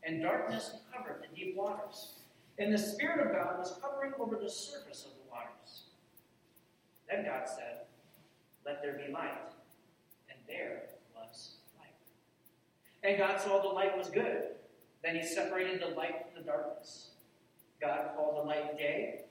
and 0.06 0.22
darkness 0.22 0.76
covered 0.92 1.22
the 1.22 1.34
deep 1.34 1.56
waters. 1.56 2.14
And 2.58 2.72
the 2.72 2.78
Spirit 2.78 3.26
of 3.26 3.32
God 3.32 3.58
was 3.58 3.78
hovering 3.82 4.12
over 4.18 4.36
the 4.36 4.50
surface 4.50 5.04
of 5.04 5.12
the 5.12 5.30
waters. 5.30 5.84
Then 7.08 7.24
God 7.24 7.48
said, 7.48 7.86
Let 8.64 8.82
there 8.82 9.00
be 9.06 9.12
light. 9.12 9.38
And 10.28 10.38
there 10.46 10.82
was 11.14 11.56
light. 11.78 11.88
And 13.02 13.18
God 13.18 13.40
saw 13.40 13.62
the 13.62 13.68
light 13.68 13.96
was 13.96 14.08
good. 14.08 14.44
Then 15.02 15.16
he 15.16 15.22
separated 15.22 15.82
the 15.82 15.94
light 15.94 16.24
from 16.24 16.42
the 16.42 16.46
darkness. 16.46 17.10
God 17.80 18.10
called 18.16 18.38
the 18.38 18.48
light 18.48 18.78
day, 18.78 19.24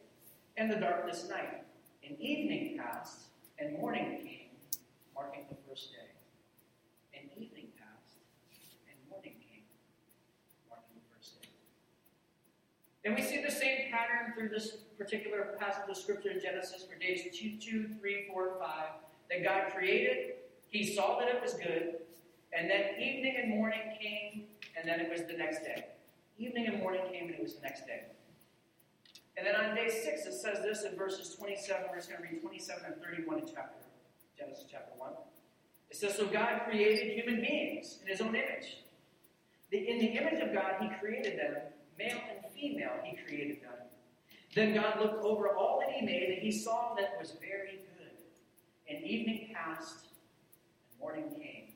and 0.57 0.71
the 0.71 0.75
darkness 0.75 1.27
night. 1.27 1.63
And 2.07 2.19
evening 2.19 2.77
passed, 2.77 3.29
and 3.57 3.79
morning 3.79 4.19
came, 4.21 4.79
marking 5.15 5.45
the 5.49 5.55
first 5.67 5.91
day. 5.91 6.11
And 7.17 7.29
evening 7.31 7.67
passed, 7.79 8.17
and 8.87 8.97
morning 9.09 9.33
came, 9.41 9.63
marking 10.69 10.93
the 10.93 11.15
first 11.15 11.41
day. 11.41 11.47
And 13.05 13.15
we 13.15 13.21
see 13.21 13.41
the 13.43 13.51
same 13.51 13.91
pattern 13.91 14.33
through 14.33 14.49
this 14.49 14.77
particular 14.97 15.55
passage 15.59 15.89
of 15.89 15.97
Scripture 15.97 16.31
in 16.31 16.41
Genesis 16.41 16.85
for 16.85 16.97
days 16.97 17.23
2, 17.37 17.57
2 17.59 17.89
3, 17.99 18.27
4, 18.31 18.55
5, 18.59 18.69
that 19.29 19.43
God 19.43 19.73
created, 19.73 20.35
He 20.69 20.95
saw 20.95 21.19
that 21.19 21.27
it 21.27 21.41
was 21.41 21.53
good, 21.55 21.95
and 22.53 22.69
then 22.69 22.99
evening 22.99 23.35
and 23.41 23.49
morning 23.49 23.81
came, 23.99 24.43
and 24.77 24.87
then 24.87 24.99
it 24.99 25.11
was 25.11 25.27
the 25.27 25.33
next 25.33 25.59
day. 25.63 25.85
Evening 26.37 26.67
and 26.67 26.79
morning 26.79 27.01
came, 27.11 27.25
and 27.25 27.35
it 27.35 27.43
was 27.43 27.55
the 27.55 27.61
next 27.61 27.85
day. 27.85 28.03
And 29.35 29.45
then 29.45 29.55
on 29.55 29.75
day 29.75 29.89
6, 29.89 30.25
it 30.25 30.33
says 30.33 30.59
this 30.63 30.83
in 30.83 30.95
verses 30.95 31.35
27, 31.35 31.85
we're 31.89 31.97
just 31.97 32.09
going 32.09 32.21
to 32.21 32.29
read 32.29 32.41
27 32.41 32.83
and 32.85 32.95
31 33.03 33.39
in 33.39 33.45
chapter, 33.47 33.79
Genesis 34.37 34.65
chapter 34.71 34.91
1. 34.97 35.11
It 35.89 35.97
says, 35.97 36.15
So 36.15 36.27
God 36.27 36.61
created 36.65 37.13
human 37.13 37.41
beings 37.41 37.97
in 38.01 38.07
His 38.07 38.21
own 38.21 38.35
image. 38.35 38.77
In 39.71 39.97
the 39.97 40.05
image 40.05 40.39
of 40.39 40.53
God, 40.53 40.75
He 40.79 40.89
created 40.99 41.39
them, 41.39 41.55
male 41.97 42.19
and 42.31 42.53
female, 42.53 42.91
He 43.03 43.17
created 43.17 43.61
them. 43.61 43.73
Then 44.55 44.73
God 44.73 44.99
looked 44.99 45.23
over 45.23 45.49
all 45.49 45.79
that 45.79 45.91
He 45.91 46.05
made, 46.05 46.29
and 46.29 46.41
He 46.41 46.51
saw 46.51 46.93
that 46.95 47.17
was 47.19 47.31
very 47.41 47.79
good. 47.79 48.11
And 48.89 49.03
evening 49.03 49.53
passed, 49.53 50.07
and 50.91 50.99
morning 50.99 51.29
came, 51.29 51.73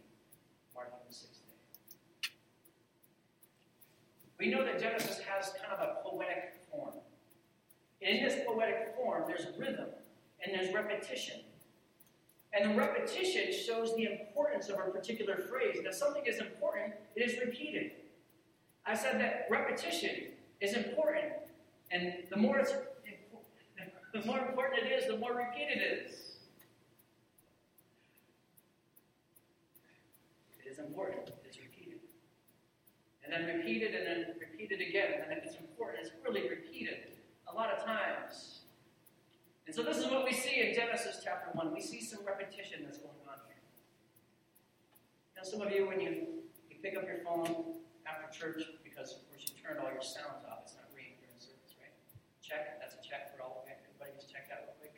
marking 0.76 1.00
the 1.08 1.14
sixth 1.14 1.42
day. 1.48 2.30
We 4.40 4.52
know 4.52 4.64
that 4.64 4.80
Genesis 4.80 5.20
has 5.20 5.54
kind 5.62 5.74
of 5.74 5.80
a 5.80 6.10
poetic 6.10 6.54
form. 6.70 6.94
In 8.02 8.24
this 8.24 8.36
poetic 8.46 8.96
form, 8.96 9.24
there's 9.28 9.48
rhythm 9.58 9.88
and 10.44 10.54
there's 10.54 10.74
repetition. 10.74 11.42
And 12.54 12.72
the 12.72 12.76
repetition 12.76 13.52
shows 13.52 13.96
the 13.96 14.04
importance 14.04 14.70
of 14.70 14.76
a 14.80 14.90
particular 14.92 15.38
phrase. 15.38 15.78
Now, 15.84 15.92
something 15.92 16.26
is 16.26 16.40
important, 16.40 16.94
it 17.16 17.30
is 17.30 17.40
repeated. 17.40 17.92
I 18.88 18.96
said 18.96 19.20
that 19.20 19.48
repetition 19.50 20.32
is 20.62 20.74
important, 20.74 21.26
and 21.92 22.14
the 22.30 22.38
more 22.38 22.58
it's 22.58 22.74
the 24.14 24.26
more 24.26 24.40
important 24.40 24.84
it 24.84 24.92
is, 24.92 25.08
the 25.08 25.18
more 25.18 25.36
repeated 25.36 25.78
it 25.78 26.08
is. 26.08 26.38
It 30.66 30.72
is 30.72 30.80
important, 30.80 31.30
it's 31.46 31.58
repeated. 31.60 32.00
And 33.24 33.34
then 33.34 33.58
repeated, 33.58 33.94
and 33.94 34.08
then 34.08 34.36
repeated 34.40 34.82
again. 34.82 35.22
And 35.24 35.38
if 35.38 35.44
it's 35.44 35.58
important, 35.58 36.06
it's 36.06 36.16
really 36.26 36.50
repeated 36.50 37.18
a 37.52 37.54
lot 37.54 37.70
of 37.70 37.84
times. 37.86 38.62
And 39.68 39.76
so 39.76 39.84
this 39.84 39.98
is 39.98 40.06
what 40.06 40.24
we 40.24 40.34
see 40.34 40.62
in 40.62 40.74
Genesis 40.74 41.20
chapter 41.24 41.50
1. 41.54 41.74
We 41.74 41.82
see 41.82 42.02
some 42.02 42.26
repetition 42.26 42.80
that's 42.84 42.98
going 42.98 43.14
on 43.30 43.38
here. 43.46 43.58
Now, 45.36 45.44
some 45.44 45.62
of 45.62 45.72
you, 45.72 45.88
when 45.88 46.00
you, 46.00 46.10
you 46.70 46.78
pick 46.82 46.96
up 46.96 47.06
your 47.06 47.18
phone 47.24 47.76
after 48.08 48.40
church, 48.40 48.64
because 48.98 49.14
of 49.14 49.30
course 49.30 49.46
you 49.46 49.54
turned 49.62 49.78
all 49.78 49.94
your 49.94 50.02
sounds 50.02 50.42
off, 50.50 50.66
it's 50.66 50.74
not 50.74 50.90
ringing 50.90 51.22
during 51.22 51.38
service, 51.38 51.78
right? 51.78 51.94
Check, 52.42 52.82
that's 52.82 52.98
a 52.98 53.02
check 53.06 53.30
for 53.30 53.46
all. 53.46 53.62
Everybody 53.70 54.10
just 54.18 54.34
check 54.34 54.50
that 54.50 54.66
real 54.66 54.74
quick. 54.82 54.98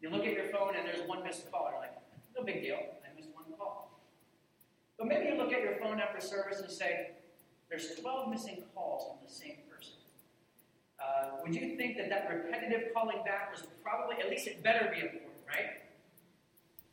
You 0.00 0.08
look 0.08 0.24
at 0.24 0.32
your 0.32 0.48
phone 0.48 0.72
and 0.72 0.88
there's 0.88 1.04
one 1.04 1.20
missed 1.20 1.44
call. 1.52 1.68
You're 1.68 1.84
like, 1.84 1.92
no 2.32 2.40
big 2.40 2.64
deal, 2.64 2.80
I 3.04 3.12
missed 3.12 3.28
one 3.36 3.52
call. 3.60 4.00
But 4.96 5.12
maybe 5.12 5.28
you 5.28 5.36
look 5.36 5.52
at 5.52 5.60
your 5.60 5.76
phone 5.76 6.00
after 6.00 6.24
service 6.24 6.64
and 6.64 6.72
say, 6.72 7.20
there's 7.68 7.92
12 8.00 8.32
missing 8.32 8.64
calls 8.72 9.12
from 9.12 9.20
the 9.20 9.28
same 9.28 9.60
person. 9.68 10.00
Uh, 10.96 11.44
would 11.44 11.52
you 11.52 11.76
think 11.76 12.00
that 12.00 12.08
that 12.08 12.32
repetitive 12.32 12.96
calling 12.96 13.20
back 13.28 13.52
was 13.52 13.68
probably, 13.84 14.16
at 14.24 14.32
least 14.32 14.48
it 14.48 14.64
better 14.64 14.88
be 14.88 15.04
important, 15.04 15.44
right? 15.44 15.84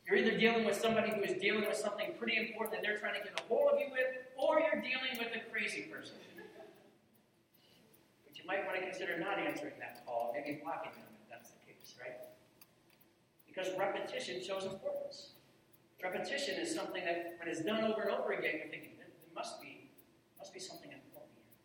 You're 0.06 0.18
either 0.18 0.38
dealing 0.38 0.64
with 0.64 0.80
somebody 0.80 1.10
who 1.10 1.22
is 1.22 1.34
dealing 1.42 1.66
with 1.66 1.76
something 1.76 2.14
pretty 2.16 2.38
important 2.38 2.78
that 2.78 2.82
they're 2.82 2.98
trying 2.98 3.18
to 3.18 3.26
get 3.26 3.34
a 3.34 3.42
hold 3.48 3.72
of 3.72 3.80
you 3.80 3.86
with, 3.90 4.22
or 4.38 4.60
you're 4.60 4.80
dealing 4.80 5.18
with 5.18 5.34
a 5.34 5.42
crazy 5.50 5.82
person. 5.90 6.14
But 8.24 8.38
you 8.38 8.46
might 8.46 8.64
want 8.66 8.78
to 8.78 8.82
consider 8.86 9.18
not 9.18 9.40
answering 9.40 9.74
that 9.80 10.06
call, 10.06 10.32
maybe 10.32 10.60
blocking 10.62 10.92
them 10.92 11.10
if 11.18 11.28
that's 11.28 11.50
the 11.50 11.58
case, 11.66 11.96
right? 11.98 12.22
Because 13.48 13.74
repetition 13.76 14.40
shows 14.40 14.62
importance. 14.64 15.30
Repetition 16.00 16.60
is 16.60 16.72
something 16.72 17.04
that, 17.04 17.34
when 17.40 17.48
it's 17.48 17.64
done 17.64 17.82
over 17.82 18.02
and 18.02 18.12
over 18.12 18.30
again, 18.30 18.62
you're 18.62 18.68
thinking, 18.68 18.92
there 18.98 19.08
must 19.34 19.60
be, 19.60 19.90
must 20.38 20.54
be 20.54 20.60
something 20.60 20.92
important 20.92 21.34
here. 21.34 21.58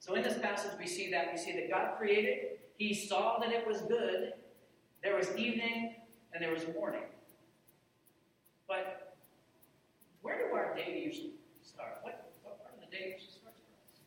So 0.00 0.14
in 0.14 0.22
this 0.22 0.38
passage, 0.38 0.72
we 0.80 0.88
see 0.88 1.12
that. 1.12 1.28
We 1.30 1.38
see 1.38 1.52
that 1.52 1.70
God 1.70 1.96
created, 1.96 2.58
He 2.76 2.92
saw 2.92 3.38
that 3.38 3.52
it 3.52 3.64
was 3.68 3.82
good. 3.82 4.32
There 5.00 5.14
was 5.14 5.30
evening 5.36 5.94
and 6.32 6.42
there 6.42 6.52
was 6.52 6.64
morning. 6.74 7.02
But 8.70 9.16
where 10.22 10.38
do 10.38 10.54
our 10.54 10.76
day 10.76 11.02
usually 11.04 11.32
start? 11.60 11.98
What, 12.02 12.30
what 12.44 12.62
part 12.62 12.78
of 12.78 12.80
the 12.80 12.86
day 12.86 13.18
usually 13.18 13.34
starts 13.34 13.58
for 13.58 13.74
us? 13.82 13.98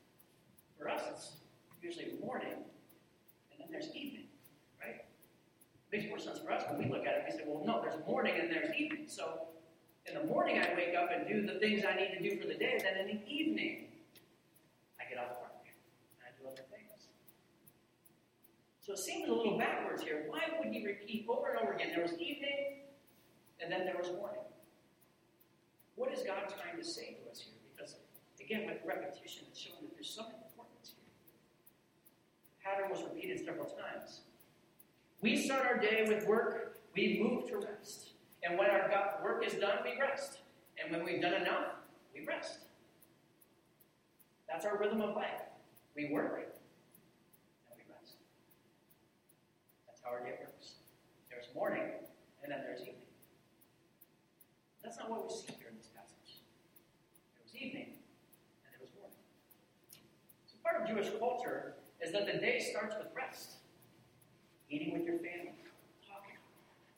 For 0.79 0.87
us, 0.87 1.35
it's 1.67 1.83
usually 1.83 2.15
morning, 2.23 2.63
and 3.51 3.59
then 3.59 3.67
there's 3.69 3.93
evening, 3.93 4.31
right? 4.79 5.03
makes 5.91 6.07
more 6.07 6.17
sense 6.17 6.39
for 6.39 6.49
us 6.53 6.63
when 6.71 6.79
we 6.79 6.89
look 6.89 7.05
at 7.05 7.13
it. 7.15 7.23
We 7.27 7.37
say, 7.37 7.43
well, 7.45 7.61
no, 7.65 7.81
there's 7.83 7.99
morning 8.07 8.39
and 8.39 8.49
there's 8.49 8.73
evening. 8.73 9.03
So 9.07 9.51
in 10.07 10.15
the 10.15 10.23
morning, 10.23 10.63
I 10.63 10.73
wake 10.77 10.95
up 10.95 11.09
and 11.11 11.27
do 11.27 11.45
the 11.45 11.59
things 11.59 11.83
I 11.83 11.99
need 11.99 12.15
to 12.15 12.23
do 12.23 12.39
for 12.39 12.47
the 12.47 12.55
day. 12.55 12.79
Then 12.81 13.03
in 13.03 13.19
the 13.19 13.21
evening, 13.27 13.91
I 14.95 15.03
get 15.09 15.19
off 15.19 15.43
work 15.43 15.59
and 15.67 16.23
I 16.23 16.31
do 16.39 16.47
other 16.47 16.63
things. 16.71 17.11
So 18.79 18.93
it 18.93 18.99
seems 18.99 19.27
a 19.27 19.33
little 19.33 19.57
backwards 19.57 20.03
here. 20.03 20.23
Why 20.29 20.39
would 20.57 20.73
he 20.73 20.85
repeat 20.85 21.25
over 21.27 21.51
and 21.51 21.59
over 21.59 21.73
again? 21.73 21.89
There 21.93 22.01
was 22.01 22.13
evening 22.13 22.79
and 23.61 23.69
then 23.69 23.83
there 23.83 23.95
was 23.99 24.07
morning. 24.15 24.39
What 25.95 26.11
is 26.11 26.23
God 26.23 26.49
trying 26.49 26.77
to 26.77 26.83
say 26.83 27.17
to 27.23 27.31
us 27.31 27.39
here? 27.39 27.53
Because, 27.75 27.95
again, 28.41 28.65
with 28.67 28.79
repetition, 28.85 29.43
it's 29.49 29.59
showing 29.59 29.83
that 29.83 29.93
there's 29.93 30.09
some 30.09 30.25
importance 30.25 30.93
here. 30.95 31.05
The 32.49 32.63
pattern 32.63 32.89
was 32.89 33.03
repeated 33.03 33.45
several 33.45 33.65
times. 33.65 34.21
We 35.21 35.37
start 35.37 35.65
our 35.65 35.77
day 35.77 36.05
with 36.07 36.27
work, 36.27 36.79
we 36.95 37.19
move 37.21 37.47
to 37.49 37.57
rest. 37.57 38.09
And 38.43 38.57
when 38.57 38.69
our 38.69 39.19
work 39.23 39.45
is 39.45 39.53
done, 39.53 39.77
we 39.83 39.99
rest. 39.99 40.39
And 40.81 40.91
when 40.91 41.05
we've 41.05 41.21
done 41.21 41.33
enough, 41.33 41.75
we 42.13 42.25
rest. 42.25 42.59
That's 44.49 44.65
our 44.65 44.77
rhythm 44.77 45.01
of 45.01 45.15
life. 45.15 45.41
We 45.95 46.09
work, 46.11 46.35
and 47.69 47.73
we 47.77 47.83
rest. 47.93 48.17
That's 49.87 50.01
how 50.03 50.11
our 50.11 50.19
day 50.19 50.33
works. 50.41 50.75
There's 51.29 51.47
morning, 51.55 51.89
and 52.43 52.51
then 52.51 52.59
there's 52.65 52.81
evening. 52.81 53.07
That's 54.83 54.97
not 54.97 55.09
what 55.09 55.23
we 55.23 55.33
see 55.33 55.53
here 55.57 55.71
in 55.71 55.77
this 55.77 55.87
passage. 55.95 56.43
There 57.33 57.41
was 57.41 57.55
evening, 57.55 57.95
and 57.95 58.69
there 58.75 58.83
was 58.83 58.91
morning. 58.99 59.23
So 60.45 60.59
part 60.61 60.81
of 60.81 60.82
Jewish 60.93 61.09
culture 61.17 61.73
is 62.01 62.11
that 62.11 62.27
the 62.27 62.33
day 62.33 62.59
starts 62.59 62.95
with 62.97 63.07
rest. 63.15 63.53
Eating 64.69 64.93
with 64.93 65.05
your 65.05 65.17
family, 65.17 65.57
talking, 66.07 66.37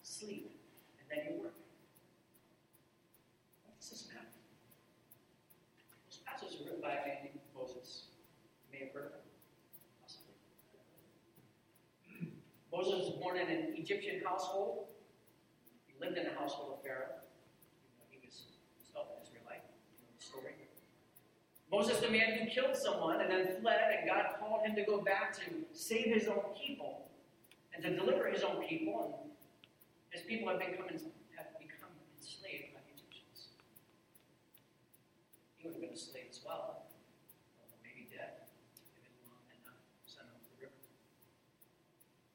sleep, 0.01 0.51
and 0.99 1.07
then 1.09 1.25
you 1.31 1.41
work. 1.41 1.53
What 3.63 3.79
does 3.79 3.89
this 3.89 4.07
matter? 4.13 4.27
This 6.07 6.19
passage 6.25 6.59
is 6.59 6.65
written 6.65 6.81
by 6.81 6.91
a 6.91 7.07
man 7.07 7.23
named 7.23 7.39
Moses. 7.55 8.07
You 8.67 8.79
may 8.79 8.85
have 8.85 8.93
heard 8.93 9.07
of 9.07 9.13
him. 12.19 12.31
Moses 12.71 12.93
was 12.93 13.15
born 13.21 13.37
in 13.37 13.47
an 13.47 13.73
Egyptian 13.77 14.21
household. 14.25 14.87
He 15.87 15.93
lived 16.03 16.17
in 16.17 16.25
the 16.25 16.33
household 16.37 16.73
of 16.77 16.83
Pharaoh. 16.83 17.24
Moses, 21.75 21.99
the 21.99 22.09
man 22.09 22.39
who 22.39 22.49
killed 22.49 22.73
someone 22.73 23.19
and 23.19 23.29
then 23.29 23.59
fled, 23.59 23.99
and 23.99 24.07
God 24.07 24.39
called 24.39 24.65
him 24.65 24.75
to 24.75 24.83
go 24.83 25.01
back 25.01 25.35
to 25.39 25.41
save 25.73 26.05
his 26.05 26.25
own 26.29 26.55
people 26.55 27.09
and 27.73 27.83
to 27.83 27.93
deliver 27.93 28.29
his 28.29 28.43
own 28.43 28.63
people, 28.65 29.19
and 29.21 29.31
his 30.09 30.21
people 30.21 30.47
have 30.47 30.59
become, 30.59 30.87
have 30.87 31.51
become 31.59 31.91
enslaved 32.15 32.71
by 32.71 32.79
the 32.79 32.95
Egyptians. 32.95 33.51
He 35.57 35.67
would 35.67 35.73
have 35.73 35.81
been 35.81 35.91
a 35.91 35.97
slave 35.97 36.27
as 36.29 36.39
well, 36.45 36.83
maybe 37.83 38.07
dead 38.09 38.47
if 38.95 39.11
not 39.67 39.75
sent 40.05 40.27
to 40.31 40.49
the 40.55 40.61
river. 40.63 40.79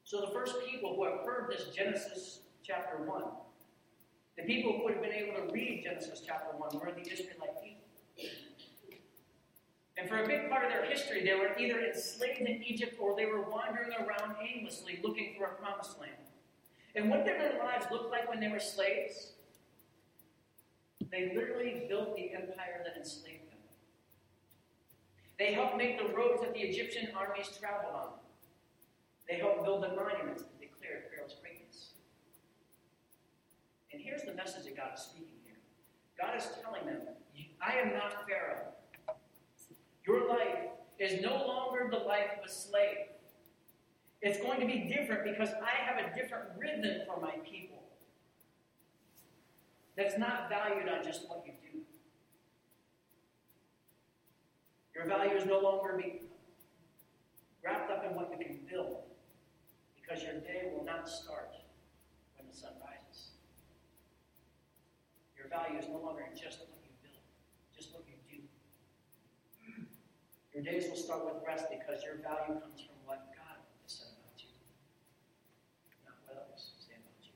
So 0.03 0.21
the 0.21 0.31
first 0.37 0.53
people 0.69 0.95
who 0.95 1.03
have 1.05 1.25
heard 1.25 1.49
this 1.49 1.75
Genesis 1.75 2.41
chapter 2.63 3.01
1, 3.09 3.23
the 4.37 4.43
people 4.43 4.77
who 4.77 4.83
would 4.83 4.93
have 4.93 5.01
been 5.01 5.13
able 5.13 5.33
to 5.33 5.51
read 5.51 5.81
Genesis 5.83 6.21
chapter 6.23 6.55
1 6.55 6.77
were 6.77 6.91
the 6.93 7.11
Israelite 7.11 7.57
people. 7.63 7.70
For 10.11 10.21
a 10.21 10.27
big 10.27 10.49
part 10.49 10.65
of 10.65 10.71
their 10.71 10.83
history, 10.83 11.23
they 11.23 11.35
were 11.35 11.57
either 11.57 11.79
enslaved 11.79 12.41
in 12.41 12.61
Egypt 12.63 12.97
or 12.99 13.15
they 13.15 13.25
were 13.25 13.43
wandering 13.43 13.91
around 13.93 14.35
aimlessly 14.43 14.99
looking 15.01 15.35
for 15.37 15.45
a 15.45 15.53
promised 15.55 15.97
land. 16.01 16.11
And 16.95 17.09
what 17.09 17.25
did 17.25 17.39
their 17.39 17.57
lives 17.57 17.85
look 17.89 18.11
like 18.11 18.27
when 18.27 18.41
they 18.41 18.49
were 18.49 18.59
slaves? 18.59 19.31
They 21.09 21.31
literally 21.33 21.83
built 21.87 22.17
the 22.17 22.33
empire 22.33 22.83
that 22.83 22.97
enslaved 22.97 23.49
them. 23.51 23.59
They 25.39 25.53
helped 25.53 25.77
make 25.77 25.97
the 25.97 26.13
roads 26.13 26.41
that 26.41 26.53
the 26.53 26.59
Egyptian 26.59 27.07
armies 27.15 27.47
traveled 27.57 27.95
on. 27.95 28.09
They 29.29 29.35
helped 29.35 29.63
build 29.63 29.81
the 29.81 29.95
monuments 29.95 30.43
that 30.43 30.59
declared 30.59 31.03
Pharaoh's 31.09 31.35
greatness. 31.41 31.91
And 33.93 34.01
here's 34.01 34.23
the 34.23 34.33
message 34.33 34.65
that 34.65 34.75
God 34.75 34.91
is 34.93 35.03
speaking 35.03 35.39
here 35.45 35.55
God 36.19 36.35
is 36.35 36.49
telling 36.61 36.85
them, 36.85 36.99
I 37.65 37.75
am 37.75 37.93
not 37.93 38.27
Pharaoh. 38.27 38.73
Your 40.05 40.27
life 40.27 40.69
is 40.99 41.21
no 41.21 41.45
longer 41.47 41.87
the 41.89 41.97
life 41.97 42.37
of 42.39 42.45
a 42.45 42.51
slave. 42.51 43.07
It's 44.21 44.39
going 44.39 44.59
to 44.59 44.65
be 44.65 44.93
different 44.95 45.23
because 45.23 45.49
I 45.49 45.83
have 45.83 45.97
a 45.97 46.15
different 46.15 46.49
rhythm 46.57 47.01
for 47.07 47.19
my 47.19 47.33
people 47.43 47.83
that's 49.97 50.17
not 50.17 50.49
valued 50.49 50.87
on 50.89 51.03
just 51.03 51.27
what 51.27 51.43
you 51.45 51.53
do. 51.71 51.79
Your 54.95 55.05
value 55.05 55.35
is 55.35 55.45
no 55.45 55.59
longer 55.59 55.97
be 55.97 56.21
wrapped 57.63 57.91
up 57.91 58.05
in 58.05 58.15
what 58.15 58.31
you 58.31 58.45
can 58.45 58.59
build 58.69 59.03
because 59.99 60.23
your 60.23 60.33
day 60.33 60.71
will 60.75 60.85
not 60.85 61.09
start 61.09 61.51
when 62.37 62.47
the 62.47 62.55
sun 62.55 62.71
rises. 62.81 63.29
Your 65.37 65.47
value 65.47 65.79
is 65.79 65.85
no 65.89 65.97
longer 65.97 66.23
in 66.29 66.37
just 66.37 66.59
Your 70.53 70.63
days 70.63 70.89
will 70.89 70.97
start 70.97 71.23
with 71.23 71.35
rest 71.47 71.65
because 71.69 72.03
your 72.03 72.15
value 72.15 72.59
comes 72.59 72.83
from 72.83 72.99
what 73.05 73.31
God 73.31 73.55
has 73.55 73.91
said 73.91 74.11
about 74.11 74.35
you, 74.35 74.51
not 76.03 76.15
what 76.27 76.43
others 76.43 76.71
say 76.77 76.99
about 76.99 77.23
you. 77.23 77.31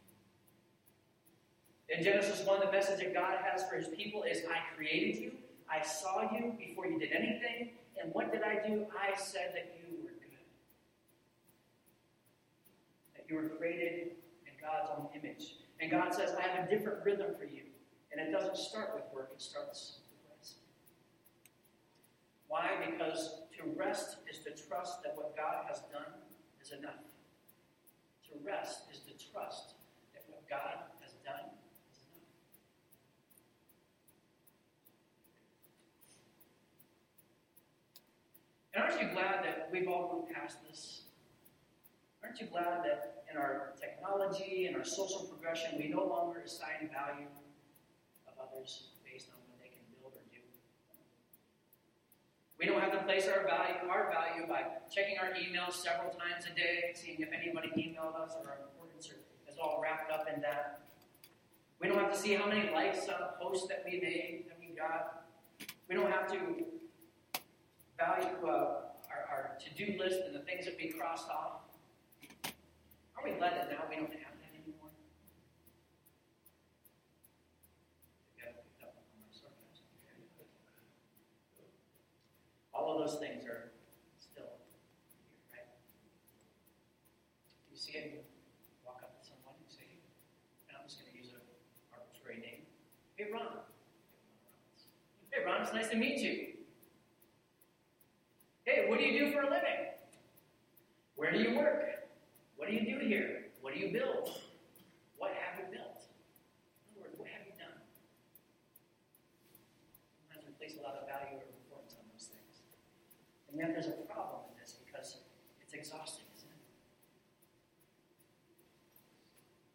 In 1.95 2.03
Genesis 2.03 2.45
1, 2.45 2.59
the 2.59 2.71
message 2.71 2.99
that 2.99 3.13
God 3.13 3.39
has 3.39 3.63
for 3.69 3.77
his 3.77 3.87
people 3.87 4.23
is 4.23 4.43
I 4.51 4.59
created 4.75 5.21
you, 5.21 5.31
I 5.71 5.81
saw 5.81 6.29
you 6.33 6.55
before 6.59 6.87
you 6.87 6.99
did 6.99 7.13
anything, 7.13 7.71
and 8.01 8.13
what 8.13 8.33
did 8.33 8.43
I 8.43 8.55
do? 8.67 8.85
I 8.91 9.17
said 9.17 9.51
that 9.53 9.77
you 9.79 10.03
were 10.03 10.11
good. 10.11 10.45
That 13.15 13.25
you 13.29 13.35
were 13.35 13.47
created 13.57 14.11
in 14.45 14.53
God's 14.61 14.89
own 14.91 15.07
image. 15.15 15.55
And 15.79 15.89
God 15.89 16.13
says, 16.13 16.35
I 16.37 16.41
have 16.47 16.67
a 16.67 16.69
different 16.69 17.03
rhythm 17.05 17.33
for 17.39 17.45
you. 17.45 17.63
And 18.11 18.19
it 18.19 18.31
doesn't 18.31 18.57
start 18.57 18.91
with 18.93 19.03
work, 19.13 19.31
it 19.33 19.41
starts 19.41 19.99
why? 22.47 22.71
Because 22.89 23.41
to 23.57 23.63
rest 23.75 24.17
is 24.29 24.39
to 24.39 24.51
trust 24.67 25.03
that 25.03 25.15
what 25.15 25.35
God 25.35 25.65
has 25.67 25.79
done 25.91 26.13
is 26.61 26.71
enough. 26.71 27.03
To 28.29 28.31
rest 28.43 28.83
is 28.91 28.99
to 28.99 29.31
trust 29.31 29.73
that 30.13 30.23
what 30.27 30.47
God 30.49 30.91
has 31.01 31.13
done 31.25 31.49
is 31.71 31.87
enough. 32.11 32.25
And 38.73 38.83
aren't 38.83 39.01
you 39.01 39.07
glad 39.13 39.43
that 39.45 39.69
we've 39.71 39.87
all 39.87 40.11
moved 40.13 40.33
past 40.33 40.57
this? 40.67 41.01
Aren't 42.23 42.39
you 42.41 42.47
glad 42.47 42.83
that 42.83 43.23
in 43.31 43.37
our 43.37 43.73
technology 43.79 44.65
and 44.65 44.75
our 44.75 44.83
social 44.83 45.21
progression, 45.21 45.77
we 45.77 45.87
no 45.87 46.03
longer 46.03 46.41
assign 46.41 46.89
value 46.91 47.27
of 48.27 48.33
others? 48.39 48.94
We 52.57 52.65
don't 52.65 52.79
have 52.79 52.93
to 52.93 53.03
place 53.03 53.27
our 53.27 53.43
value, 53.43 53.75
our 53.89 54.09
value 54.09 54.47
by 54.47 54.63
checking 54.89 55.17
our 55.17 55.31
emails 55.35 55.73
several 55.73 56.11
times 56.11 56.45
a 56.49 56.55
day, 56.55 56.93
seeing 56.93 57.19
if 57.19 57.29
anybody 57.33 57.67
emailed 57.75 58.15
us 58.15 58.31
or 58.41 58.49
our 58.49 58.59
importance 58.63 59.11
is 59.47 59.57
all 59.61 59.81
wrapped 59.83 60.09
up 60.11 60.25
in 60.33 60.41
that. 60.41 60.79
We 61.81 61.89
don't 61.89 61.99
have 61.99 62.13
to 62.13 62.17
see 62.17 62.33
how 62.33 62.47
many 62.47 62.71
likes 62.71 63.09
on 63.09 63.21
a 63.21 63.33
post 63.41 63.67
that 63.67 63.83
we 63.85 63.99
made, 63.99 64.45
that 64.47 64.57
we 64.59 64.73
got. 64.73 65.25
We 65.89 65.95
don't 65.95 66.09
have 66.09 66.31
to 66.31 66.37
value 67.97 68.47
uh, 68.47 68.49
our, 69.11 69.21
our 69.29 69.57
to-do 69.59 69.97
list 69.99 70.19
and 70.25 70.33
the 70.33 70.39
things 70.39 70.65
that 70.65 70.77
we 70.77 70.89
crossed 70.89 71.29
off. 71.29 71.59
Are 73.17 73.23
we 73.23 73.31
glad 73.31 73.53
that 73.57 73.69
now 73.69 73.83
we 73.89 73.95
don't 73.97 74.11
have 74.11 74.34
All 82.85 83.01
of 83.01 83.09
those 83.09 83.17
things 83.17 83.45
are 83.45 83.73
still 84.21 84.45
here, 85.49 85.57
right? 85.57 85.65
You 87.71 87.75
see 87.75 87.97
it, 87.97 88.23
walk 88.85 89.01
up 89.01 89.17
to 89.17 89.25
someone 89.25 89.57
and 89.57 89.65
say, 89.73 89.89
and 90.69 90.77
I'm 90.77 90.85
just 90.85 91.01
going 91.01 91.09
to 91.09 91.17
use 91.17 91.33
an 91.33 91.41
arbitrary 91.89 92.45
name. 92.45 92.61
Hey, 93.17 93.33
Ron. 93.33 93.65
Hey, 95.33 95.41
Ron, 95.43 95.63
it's 95.63 95.73
nice 95.73 95.89
to 95.89 95.97
meet 95.97 96.19
you. 96.19 96.61
Hey, 98.65 98.85
what 98.87 98.99
do 98.99 99.05
you 99.05 99.17
do 99.17 99.33
for 99.33 99.41
a 99.41 99.49
living? 99.49 99.97
Where 101.15 101.31
do 101.31 101.39
you 101.39 101.57
work? 101.57 102.05
What 102.55 102.69
do 102.69 102.75
you 102.75 102.85
do 102.85 103.03
here? 103.03 103.49
What 103.61 103.73
do 103.73 103.79
you 103.79 103.91
build? 103.91 104.29
What 105.17 105.33
have 105.33 105.57
you 105.57 105.65
built? 105.73 106.05
In 106.05 107.01
other 107.01 107.01
words, 107.01 107.17
what 107.17 107.29
have 107.33 107.49
you 107.49 107.53
done? 107.57 107.81
Sometimes 110.29 110.45
we 110.45 110.53
place 110.61 110.77
a 110.77 110.83
lot 110.85 111.01
of 111.01 111.09
value 111.09 111.24
and 113.55 113.63
yet 113.63 113.71
there's 113.71 113.87
a 113.87 113.95
problem 114.11 114.51
in 114.51 114.59
this 114.59 114.75
because 114.83 115.23
it's 115.63 115.71
exhausting, 115.71 116.27
isn't 116.35 116.51
it? 116.51 116.59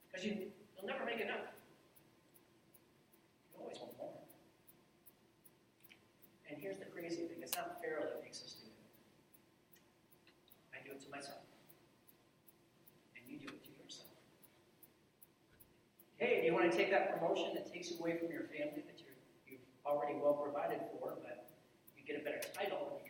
Because 0.04 0.20
you, 0.20 0.52
you'll 0.76 0.84
never 0.84 1.00
make 1.08 1.24
enough. 1.24 1.48
You 3.56 3.64
always 3.64 3.80
want 3.80 3.96
more. 3.96 4.20
And 6.52 6.60
here's 6.60 6.76
the 6.76 6.92
crazy 6.92 7.24
thing 7.24 7.40
it's 7.40 7.56
not 7.56 7.80
Pharaoh 7.80 8.04
that 8.04 8.20
makes 8.20 8.44
us 8.44 8.60
do 8.60 8.68
it. 8.68 8.84
I 10.76 10.84
do 10.84 10.92
it 10.92 11.00
to 11.00 11.08
myself. 11.08 11.40
And 13.16 13.24
you 13.24 13.40
do 13.40 13.48
it 13.48 13.64
to 13.64 13.72
yourself. 13.80 14.12
Hey, 16.20 16.44
do 16.44 16.46
you 16.48 16.52
want 16.52 16.70
to 16.70 16.76
take 16.76 16.92
that 16.92 17.16
promotion 17.16 17.56
that 17.56 17.72
takes 17.72 17.88
you 17.88 17.96
away 17.96 18.20
from 18.20 18.28
your 18.28 18.44
family 18.52 18.84
that 18.84 19.00
you're, 19.00 19.16
you've 19.48 19.64
already 19.88 20.20
well 20.20 20.36
provided 20.36 20.84
for, 20.92 21.16
but 21.24 21.48
you 21.96 22.04
get 22.04 22.20
a 22.20 22.24
better 22.28 22.44
title 22.52 23.00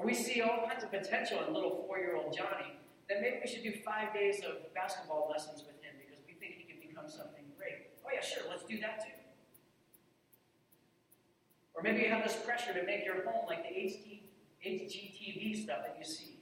Or 0.00 0.06
we 0.06 0.14
see 0.14 0.40
all 0.40 0.66
kinds 0.66 0.82
of 0.82 0.90
potential 0.90 1.44
in 1.46 1.52
little 1.52 1.84
four 1.86 1.98
year 1.98 2.16
old 2.16 2.32
Johnny, 2.32 2.72
then 3.06 3.20
maybe 3.20 3.36
we 3.44 3.50
should 3.50 3.62
do 3.62 3.72
five 3.84 4.14
days 4.14 4.40
of 4.40 4.72
basketball 4.72 5.28
lessons 5.30 5.60
with 5.60 5.76
him 5.84 5.92
because 6.00 6.24
we 6.26 6.32
think 6.40 6.56
he 6.56 6.64
can 6.64 6.80
become 6.80 7.04
something 7.04 7.44
great. 7.58 7.92
Oh, 8.00 8.08
yeah, 8.08 8.24
sure, 8.24 8.44
let's 8.48 8.64
do 8.64 8.80
that 8.80 9.04
too. 9.04 9.12
Or 11.74 11.82
maybe 11.82 12.00
you 12.00 12.08
have 12.08 12.24
this 12.24 12.36
pressure 12.36 12.72
to 12.72 12.82
make 12.84 13.04
your 13.04 13.28
home 13.28 13.44
like 13.46 13.68
the 13.68 13.76
HGTV 14.64 15.64
stuff 15.64 15.84
that 15.84 15.96
you 15.98 16.04
see. 16.04 16.38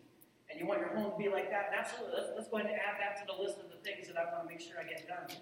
And 0.50 0.60
you 0.60 0.66
want 0.66 0.78
your 0.78 0.94
home 0.94 1.10
to 1.10 1.18
be 1.18 1.28
like 1.28 1.50
that. 1.50 1.74
Absolutely, 1.76 2.14
let's, 2.14 2.30
let's 2.36 2.48
go 2.48 2.58
ahead 2.58 2.70
and 2.70 2.78
add 2.78 3.02
that 3.02 3.18
to 3.20 3.24
the 3.26 3.42
list 3.42 3.58
of 3.58 3.70
the 3.74 3.82
things 3.82 4.06
that 4.06 4.16
I 4.16 4.30
want 4.30 4.46
to 4.46 4.48
make 4.48 4.60
sure 4.60 4.78
I 4.78 4.86
get 4.86 5.02
done. 5.08 5.34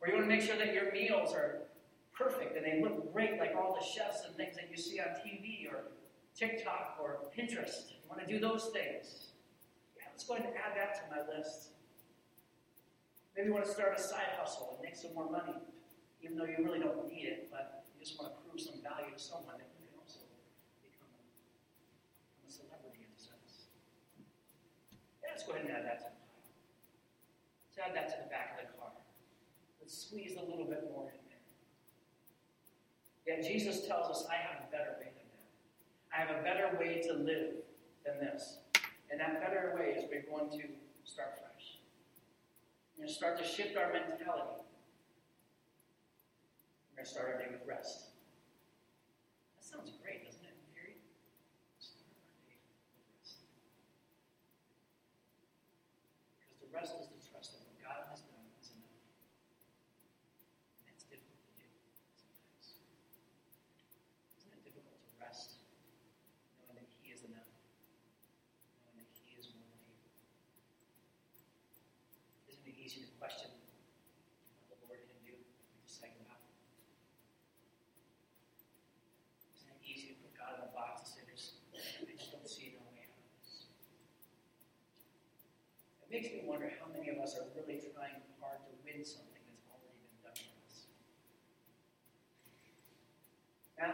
Or 0.00 0.08
you 0.08 0.14
want 0.14 0.28
to 0.28 0.32
make 0.36 0.44
sure 0.44 0.56
that 0.56 0.74
your 0.74 0.92
meals 0.92 1.32
are 1.32 1.64
perfect 2.12 2.56
and 2.56 2.64
they 2.64 2.84
look 2.84 3.10
great 3.12 3.38
like 3.38 3.56
all 3.56 3.72
the 3.72 3.84
chefs 3.84 4.26
and 4.26 4.36
things 4.36 4.54
that 4.56 4.68
you 4.70 4.76
see 4.76 5.00
on 5.00 5.16
TV 5.24 5.64
or 5.64 5.88
TikTok 6.34 6.98
or 7.00 7.20
Pinterest. 7.36 7.90
You 7.90 8.08
want 8.08 8.20
to 8.20 8.26
do 8.26 8.38
those 8.38 8.70
things? 8.72 9.32
Yeah, 9.96 10.08
let's 10.10 10.24
go 10.24 10.34
ahead 10.34 10.46
and 10.46 10.56
add 10.56 10.76
that 10.76 10.94
to 10.96 11.02
my 11.10 11.22
list. 11.36 11.70
Maybe 13.36 13.48
you 13.48 13.54
want 13.54 13.64
to 13.66 13.70
start 13.70 13.94
a 13.96 14.00
side 14.00 14.36
hustle 14.38 14.74
and 14.74 14.82
make 14.82 14.96
some 14.96 15.14
more 15.14 15.30
money, 15.30 15.56
even 16.22 16.36
though 16.36 16.44
you 16.44 16.58
really 16.60 16.80
don't 16.80 17.06
need 17.06 17.24
it, 17.24 17.48
but 17.50 17.84
you 17.94 18.04
just 18.04 18.18
want 18.18 18.32
to 18.32 18.36
prove 18.42 18.60
some 18.60 18.82
value 18.82 19.14
to 19.14 19.22
someone 19.22 19.54
that 19.56 19.70
you 19.78 19.86
can 19.86 19.96
also 19.96 20.20
become 20.82 21.08
a, 21.14 22.50
celebrity 22.50 23.06
in 23.06 23.10
a 23.14 23.20
sense. 23.20 23.70
Yeah, 25.22 25.30
let's 25.32 25.46
go 25.46 25.54
ahead 25.54 25.64
and 25.64 25.72
add 25.72 25.86
that 25.86 26.04
to 26.04 26.10
the. 26.10 26.20
Let's 27.70 27.78
add 27.78 27.94
that 27.94 28.08
to 28.12 28.16
the 28.24 28.28
back 28.28 28.58
of 28.58 28.66
the 28.66 28.74
car. 28.76 28.92
Let's 29.80 29.94
squeeze 29.94 30.34
a 30.34 30.44
little 30.44 30.66
bit 30.66 30.90
more 30.90 31.08
in 31.14 31.22
there. 31.30 31.40
Yet 33.24 33.46
Jesus 33.46 33.86
tells 33.86 34.10
us, 34.10 34.26
I 34.26 34.36
have 34.42 34.66
a 34.66 34.70
better 34.72 34.98
way. 34.98 35.09
I 36.12 36.20
have 36.20 36.30
a 36.30 36.42
better 36.42 36.76
way 36.78 37.00
to 37.06 37.12
live 37.14 37.54
than 38.04 38.18
this. 38.20 38.58
And 39.10 39.20
that 39.20 39.40
better 39.40 39.74
way 39.76 39.94
is 39.96 40.04
we're 40.10 40.22
going 40.22 40.50
to 40.50 40.66
start 41.04 41.38
fresh. 41.38 41.78
We're 42.96 43.04
going 43.04 43.08
to 43.08 43.14
start 43.14 43.38
to 43.38 43.44
shift 43.44 43.76
our 43.76 43.92
mentality. 43.92 44.62
We're 46.90 46.96
going 46.96 47.04
to 47.04 47.10
start 47.10 47.34
our 47.34 47.38
day 47.38 47.48
with 47.50 47.66
rest. 47.66 48.06
That 49.56 49.64
sounds 49.64 49.92
great, 50.02 50.29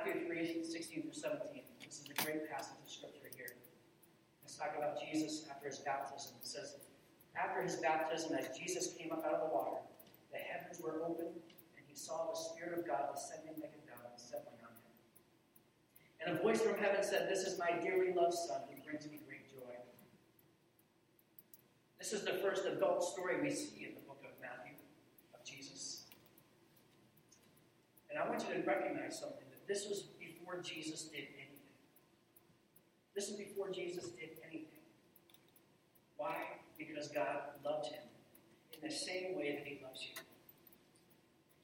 53, 0.06 0.62
16 0.62 1.02
through 1.02 1.12
17. 1.12 1.66
This 1.82 1.98
is 1.98 2.06
a 2.06 2.22
great 2.22 2.48
passage 2.48 2.78
of 2.78 2.86
scripture 2.86 3.26
here. 3.34 3.50
Let's 4.42 4.54
talk 4.54 4.78
about 4.78 5.02
Jesus 5.02 5.42
after 5.50 5.66
his 5.66 5.78
baptism. 5.82 6.38
It 6.38 6.46
says, 6.46 6.76
After 7.34 7.60
his 7.60 7.74
baptism, 7.82 8.38
as 8.38 8.56
Jesus 8.56 8.94
came 8.94 9.10
up 9.10 9.26
out 9.26 9.34
of 9.34 9.50
the 9.50 9.52
water, 9.52 9.82
the 10.30 10.38
heavens 10.38 10.78
were 10.78 11.02
opened, 11.02 11.34
and 11.34 11.82
he 11.88 11.96
saw 11.98 12.30
the 12.30 12.38
Spirit 12.38 12.78
of 12.78 12.86
God 12.86 13.18
descending 13.18 13.58
like 13.58 13.74
a 13.74 13.82
dove 13.82 14.06
and 14.06 14.14
settling 14.14 14.62
on 14.62 14.70
him. 14.78 14.94
And 16.22 16.38
a 16.38 16.42
voice 16.42 16.62
from 16.62 16.78
heaven 16.78 17.02
said, 17.02 17.26
This 17.26 17.42
is 17.42 17.58
my 17.58 17.74
dearly 17.82 18.14
loved 18.14 18.38
Son, 18.38 18.62
who 18.70 18.78
brings 18.86 19.10
me 19.10 19.18
great 19.26 19.50
joy. 19.50 19.74
This 21.98 22.12
is 22.12 22.22
the 22.22 22.38
first 22.46 22.62
adult 22.64 23.02
story 23.02 23.42
we 23.42 23.50
see 23.50 23.90
in 23.90 23.98
the 23.98 24.06
book 24.06 24.22
of 24.22 24.30
Matthew 24.38 24.78
of 25.34 25.42
Jesus. 25.42 26.06
And 28.08 28.22
I 28.22 28.28
want 28.28 28.46
you 28.46 28.54
to 28.54 28.62
recognize 28.62 29.18
something 29.18 29.45
this 29.66 29.88
was 29.88 30.02
before 30.20 30.60
Jesus 30.62 31.04
did 31.04 31.26
anything. 31.36 31.46
This 33.14 33.28
is 33.28 33.36
before 33.36 33.70
Jesus 33.70 34.04
did 34.10 34.30
anything. 34.44 34.84
Why? 36.16 36.36
Because 36.78 37.08
God 37.08 37.40
loved 37.64 37.86
him 37.86 38.02
in 38.72 38.88
the 38.88 38.94
same 38.94 39.36
way 39.36 39.56
that 39.56 39.66
he 39.66 39.80
loves 39.84 40.02
you. 40.02 40.22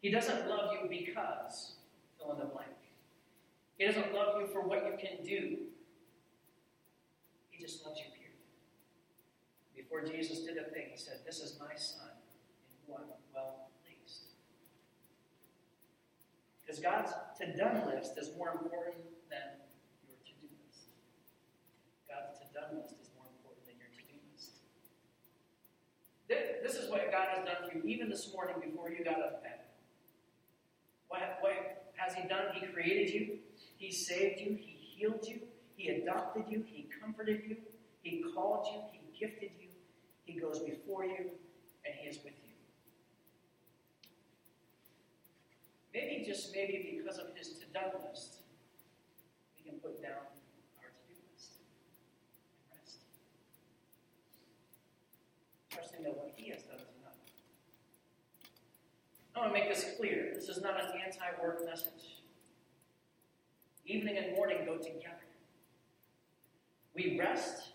He 0.00 0.10
doesn't 0.10 0.48
love 0.48 0.70
you 0.72 0.88
because, 0.88 1.74
fill 2.18 2.32
in 2.32 2.38
the 2.38 2.46
blank. 2.46 2.68
He 3.78 3.86
doesn't 3.86 4.12
love 4.12 4.40
you 4.40 4.46
for 4.48 4.60
what 4.60 4.84
you 4.84 4.92
can 4.98 5.24
do. 5.24 5.58
He 7.50 7.62
just 7.62 7.84
loves 7.86 7.98
you, 7.98 8.06
period. 8.06 8.32
Before 9.76 10.02
Jesus 10.02 10.40
did 10.40 10.56
a 10.56 10.64
thing, 10.70 10.88
he 10.90 10.98
said, 10.98 11.18
This 11.24 11.40
is 11.40 11.58
my 11.60 11.74
son 11.76 12.10
in 12.88 12.94
I'm 12.94 13.08
well 13.34 13.71
Because 16.72 16.84
God's 16.84 17.12
to 17.36 17.52
done 17.54 17.84
list 17.84 18.16
is 18.16 18.30
more 18.34 18.48
important 18.52 19.04
than 19.28 19.60
your 20.08 20.16
to 20.24 20.32
do 20.40 20.48
list. 20.64 20.88
God's 22.08 22.40
to 22.40 22.48
done 22.48 22.80
list 22.80 22.96
is 22.96 23.10
more 23.14 23.28
important 23.28 23.66
than 23.68 23.76
your 23.76 23.92
to 23.92 24.04
do 24.08 24.16
list. 24.32 24.56
This 26.64 26.82
is 26.82 26.88
what 26.88 27.12
God 27.12 27.28
has 27.36 27.44
done 27.44 27.68
for 27.68 27.76
you, 27.76 27.84
even 27.84 28.08
this 28.08 28.32
morning 28.32 28.56
before 28.64 28.88
you 28.88 29.04
got 29.04 29.20
up 29.20 29.42
bed. 29.42 29.68
What, 31.08 31.20
what 31.42 31.92
has 31.96 32.14
He 32.14 32.26
done? 32.26 32.54
He 32.54 32.64
created 32.68 33.12
you, 33.12 33.38
He 33.76 33.92
saved 33.92 34.40
you, 34.40 34.56
He 34.58 34.96
healed 34.96 35.26
you, 35.28 35.40
He 35.76 35.90
adopted 35.90 36.44
you, 36.48 36.64
He 36.66 36.88
comforted 37.02 37.42
you, 37.46 37.56
He 38.00 38.24
called 38.34 38.66
you, 38.72 38.80
He 38.92 39.20
gifted 39.20 39.50
you, 39.60 39.68
He 40.24 40.40
goes 40.40 40.60
before 40.60 41.04
you, 41.04 41.32
and 41.84 41.94
He 42.00 42.08
is 42.08 42.16
with 42.24 42.32
you. 42.32 42.41
Maybe, 45.94 46.24
just 46.24 46.52
maybe 46.54 46.98
because 46.98 47.18
of 47.18 47.26
His 47.36 47.48
to 47.58 47.66
done 47.72 47.92
list, 48.08 48.36
we 49.56 49.70
can 49.70 49.78
put 49.80 50.00
down 50.00 50.12
our 50.80 50.88
to 50.88 51.02
do 51.08 51.14
list 51.32 51.52
and 51.60 52.78
rest. 52.78 52.98
Trusting 55.70 56.02
that 56.04 56.16
what 56.16 56.32
He 56.34 56.50
has 56.50 56.62
done 56.62 56.76
is 56.76 56.88
enough. 57.00 57.18
I 59.36 59.40
want 59.40 59.54
to 59.54 59.60
make 59.60 59.68
this 59.68 59.94
clear. 59.98 60.32
This 60.34 60.48
is 60.48 60.62
not 60.62 60.80
an 60.80 60.90
anti 61.04 61.42
work 61.42 61.64
message. 61.66 62.22
Evening 63.84 64.16
and 64.16 64.34
morning 64.34 64.58
go 64.64 64.76
together. 64.76 65.28
We 66.94 67.18
rest 67.18 67.72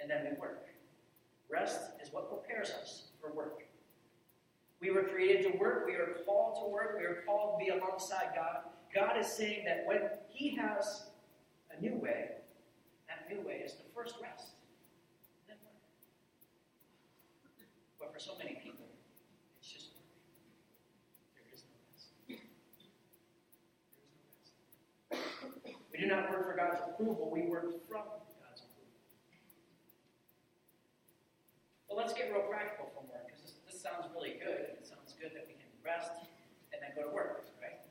and 0.00 0.10
then 0.10 0.26
we 0.30 0.38
work. 0.38 0.66
Rest 1.48 1.80
is 2.02 2.12
what 2.12 2.28
prepares 2.28 2.70
us 2.70 3.04
for 3.20 3.32
work. 3.32 3.67
We 4.80 4.90
were 4.90 5.02
created 5.02 5.52
to 5.52 5.58
work. 5.58 5.86
We 5.86 5.94
are 5.94 6.18
called 6.24 6.56
to 6.62 6.70
work. 6.70 6.96
We 6.98 7.04
are 7.04 7.22
called 7.26 7.58
to 7.58 7.64
be 7.64 7.70
alongside 7.70 8.30
God. 8.34 8.70
God 8.94 9.18
is 9.18 9.26
saying 9.26 9.64
that 9.64 9.84
when 9.86 10.02
He 10.28 10.54
has 10.56 11.10
a 11.76 11.80
new 11.80 11.96
way, 11.96 12.30
that 13.08 13.28
new 13.34 13.40
way 13.46 13.62
is 13.64 13.74
the 13.74 13.84
first 13.94 14.16
rest. 14.22 14.52
But 17.98 18.12
for 18.14 18.20
so 18.20 18.38
many 18.38 18.54
people, 18.62 18.86
it's 19.58 19.68
just 19.68 19.90
work. 19.90 20.06
There 21.34 21.50
is 21.52 21.64
no 21.66 21.74
rest. 21.90 22.14
There 22.28 22.38
is 22.38 22.46
no 25.10 25.18
rest. 25.66 25.78
We 25.92 25.98
do 25.98 26.06
not 26.06 26.30
work 26.30 26.46
for 26.46 26.56
God's 26.56 26.78
approval, 26.86 27.30
we 27.32 27.42
work 27.42 27.82
from 27.88 28.06
God's 28.38 28.62
approval. 28.62 28.94
Well, 31.90 31.98
let's 31.98 32.14
get 32.14 32.30
real 32.30 32.46
practical 32.46 32.86
from 32.94 33.10
work 33.10 33.26
because 33.26 33.42
this, 33.42 33.54
this 33.66 33.82
sounds 33.82 34.06
really 34.14 34.38
good. 34.38 34.78
It 34.78 34.86
sounds 34.86 35.14
good 35.20 35.34
that 35.34 35.44
we 35.50 35.54
can 35.58 35.66
rest 35.84 36.12
and 36.72 36.80
then 36.80 36.94
go 36.94 37.10
to 37.10 37.14
work, 37.14 37.50
right? 37.58 37.82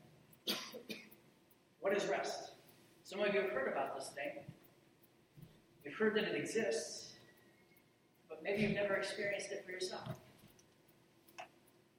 What 1.80 1.96
is 1.96 2.06
rest? 2.06 2.52
Some 3.04 3.20
of 3.20 3.32
you 3.34 3.40
have 3.40 3.50
heard 3.50 3.68
about 3.72 3.87
this 3.98 4.10
thing. 4.10 4.44
You've 5.84 5.94
heard 5.94 6.14
that 6.14 6.24
it 6.24 6.36
exists, 6.36 7.14
but 8.28 8.42
maybe 8.44 8.62
you've 8.62 8.74
never 8.74 8.94
experienced 8.94 9.50
it 9.50 9.64
for 9.64 9.72
yourself. 9.72 10.08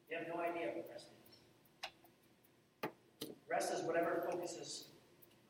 You 0.10 0.18
have 0.18 0.28
no 0.28 0.40
idea 0.42 0.68
what 0.76 0.88
rest 0.90 1.08
is. 1.30 2.90
Rest 3.50 3.74
is 3.74 3.82
whatever 3.82 4.24
focuses 4.32 4.86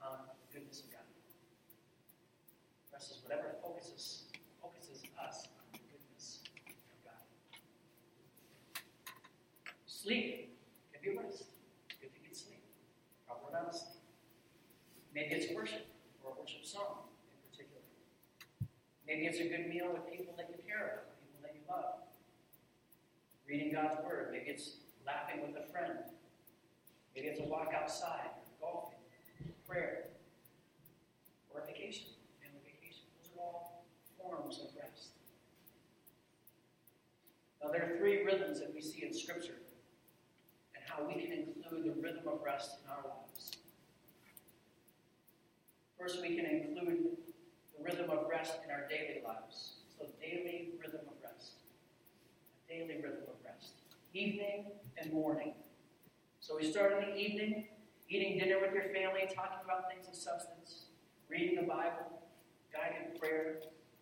on 0.01 0.17
the 0.25 0.59
goodness 0.59 0.81
of 0.81 0.91
God. 0.91 0.99
Rest 2.91 3.11
is 3.11 3.21
whatever 3.23 3.55
focuses 3.61 4.23
focuses 4.61 5.03
us 5.23 5.47
on 5.55 5.65
the 5.73 5.77
goodness 5.77 6.39
of 6.65 7.03
God. 7.05 8.81
Sleep 9.85 10.57
can 10.91 11.01
be 11.03 11.17
rest. 11.17 11.43
Good 12.01 12.13
to 12.13 12.19
get 12.21 12.35
sleep. 12.35 12.63
Proper 13.27 13.49
amount 13.49 13.69
of 13.69 13.75
sleep. 13.75 14.01
Maybe 15.13 15.35
it's 15.35 15.53
worship 15.53 15.85
or 16.23 16.33
a 16.35 16.39
worship 16.39 16.65
song 16.65 17.09
in 17.31 17.37
particular. 17.49 17.81
Maybe 19.09 19.25
it's 19.25 19.39
a 19.39 19.49
good 19.49 19.67
meal 19.67 19.89
with 19.91 20.05
people 20.15 20.35
that 20.37 20.53
you 20.53 20.61
care 20.69 21.01
about, 21.01 21.09
people 21.17 21.41
that 21.41 21.55
you 21.55 21.61
love. 21.67 22.05
Reading 23.49 23.73
God's 23.73 23.97
Word. 24.05 24.29
Maybe 24.31 24.45
it's 24.51 24.85
laughing 25.03 25.41
with 25.41 25.57
a 25.57 25.65
friend. 25.71 25.97
Maybe 27.15 27.27
it's 27.27 27.39
a 27.39 27.43
walk 27.43 27.73
outside, 27.75 28.29
golfing, 28.61 28.99
prayer, 29.67 30.09
or 31.49 31.61
a 31.61 31.65
vacation, 31.65 32.05
family 32.39 32.61
vacation. 32.61 33.01
Those 33.17 33.31
are 33.33 33.41
all 33.41 33.83
forms 34.21 34.59
of 34.59 34.67
rest. 34.79 35.17
Now, 37.63 37.71
there 37.71 37.81
are 37.81 37.97
three 37.97 38.23
rhythms 38.23 38.59
that 38.59 38.71
we 38.71 38.79
see 38.79 39.03
in 39.03 39.11
Scripture 39.11 39.57
and 40.75 40.83
how 40.85 41.03
we 41.07 41.19
can 41.19 41.31
include 41.33 41.83
the 41.83 41.99
rhythm 41.99 42.27
of 42.27 42.41
rest 42.45 42.77
in 42.85 42.91
our 42.91 43.01
lives. 43.09 43.57
First, 45.97 46.21
we 46.21 46.35
can 46.35 46.45
include 46.45 47.17
rest 48.39 48.55
in 48.63 48.71
our 48.71 48.87
daily 48.87 49.19
lives. 49.25 49.83
So, 49.97 50.07
daily 50.21 50.69
rhythm 50.79 51.01
of 51.07 51.17
rest. 51.21 51.59
A 52.63 52.71
daily 52.71 52.95
rhythm 52.95 53.27
of 53.27 53.35
rest. 53.43 53.73
Evening 54.13 54.71
and 54.97 55.11
morning. 55.11 55.53
So, 56.39 56.55
we 56.55 56.71
start 56.71 57.03
in 57.03 57.09
the 57.09 57.17
evening, 57.17 57.67
eating 58.07 58.39
dinner 58.39 58.59
with 58.61 58.73
your 58.73 58.87
family, 58.95 59.27
talking 59.27 59.59
about 59.65 59.91
things 59.91 60.07
of 60.07 60.15
substance, 60.15 60.85
reading 61.27 61.57
the 61.57 61.67
Bible, 61.67 62.23
guided 62.71 63.19
prayer, 63.19 63.59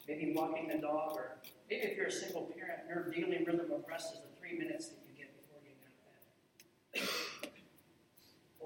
maybe 0.08 0.34
walking 0.36 0.68
the 0.68 0.78
dog, 0.78 1.14
or 1.16 1.38
maybe 1.68 1.88
if 1.88 1.98
you're 1.98 2.08
a 2.08 2.12
single 2.12 2.44
parent, 2.54 2.86
your 2.88 3.10
daily 3.10 3.44
rhythm 3.44 3.72
of 3.72 3.84
rest 3.90 4.14
is 4.14 4.20
the 4.22 4.40
three 4.40 4.56
minutes 4.56 4.90
that 4.90 5.02
you 5.10 5.18
get 5.18 5.34
before 5.42 5.58
getting 5.66 5.82
out 5.82 5.98
of 5.98 7.10
bed. 7.10 7.50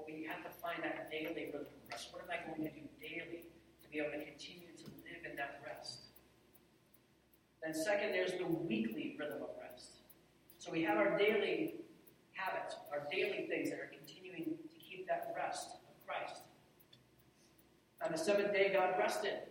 We 0.06 0.20
we 0.20 0.28
have 0.28 0.44
to 0.44 0.52
find 0.60 0.84
that 0.84 1.10
daily 1.10 1.46
rhythm 1.46 1.72
of 1.72 1.90
rest. 1.90 2.12
What 2.12 2.22
am 2.22 2.28
I 2.28 2.44
going 2.46 2.68
to 2.68 2.74
do 2.76 2.84
daily 3.00 3.48
to 3.82 3.88
be 3.88 3.98
able 3.98 4.12
to 4.12 4.24
continue 4.24 4.68
to 4.76 4.84
live 5.02 5.30
in 5.30 5.36
that 5.36 5.62
rest? 5.64 6.12
Then, 7.62 7.74
second, 7.74 8.12
there's 8.12 8.32
the 8.32 8.46
weekly 8.46 9.16
rhythm 9.18 9.42
of 9.42 9.50
rest. 9.60 10.00
So 10.58 10.72
we 10.72 10.82
have 10.82 10.98
our 10.98 11.16
daily 11.16 11.74
habits, 12.32 12.76
our 12.90 13.06
daily 13.10 13.46
things 13.48 13.70
that 13.70 13.78
are 13.78 13.90
continuing 13.92 14.44
to 14.44 14.78
keep 14.78 15.06
that 15.06 15.32
rest 15.36 15.76
of 15.88 16.06
Christ. 16.06 16.42
On 18.04 18.10
the 18.10 18.18
seventh 18.18 18.52
day, 18.52 18.72
God 18.72 18.94
rested. 18.98 19.42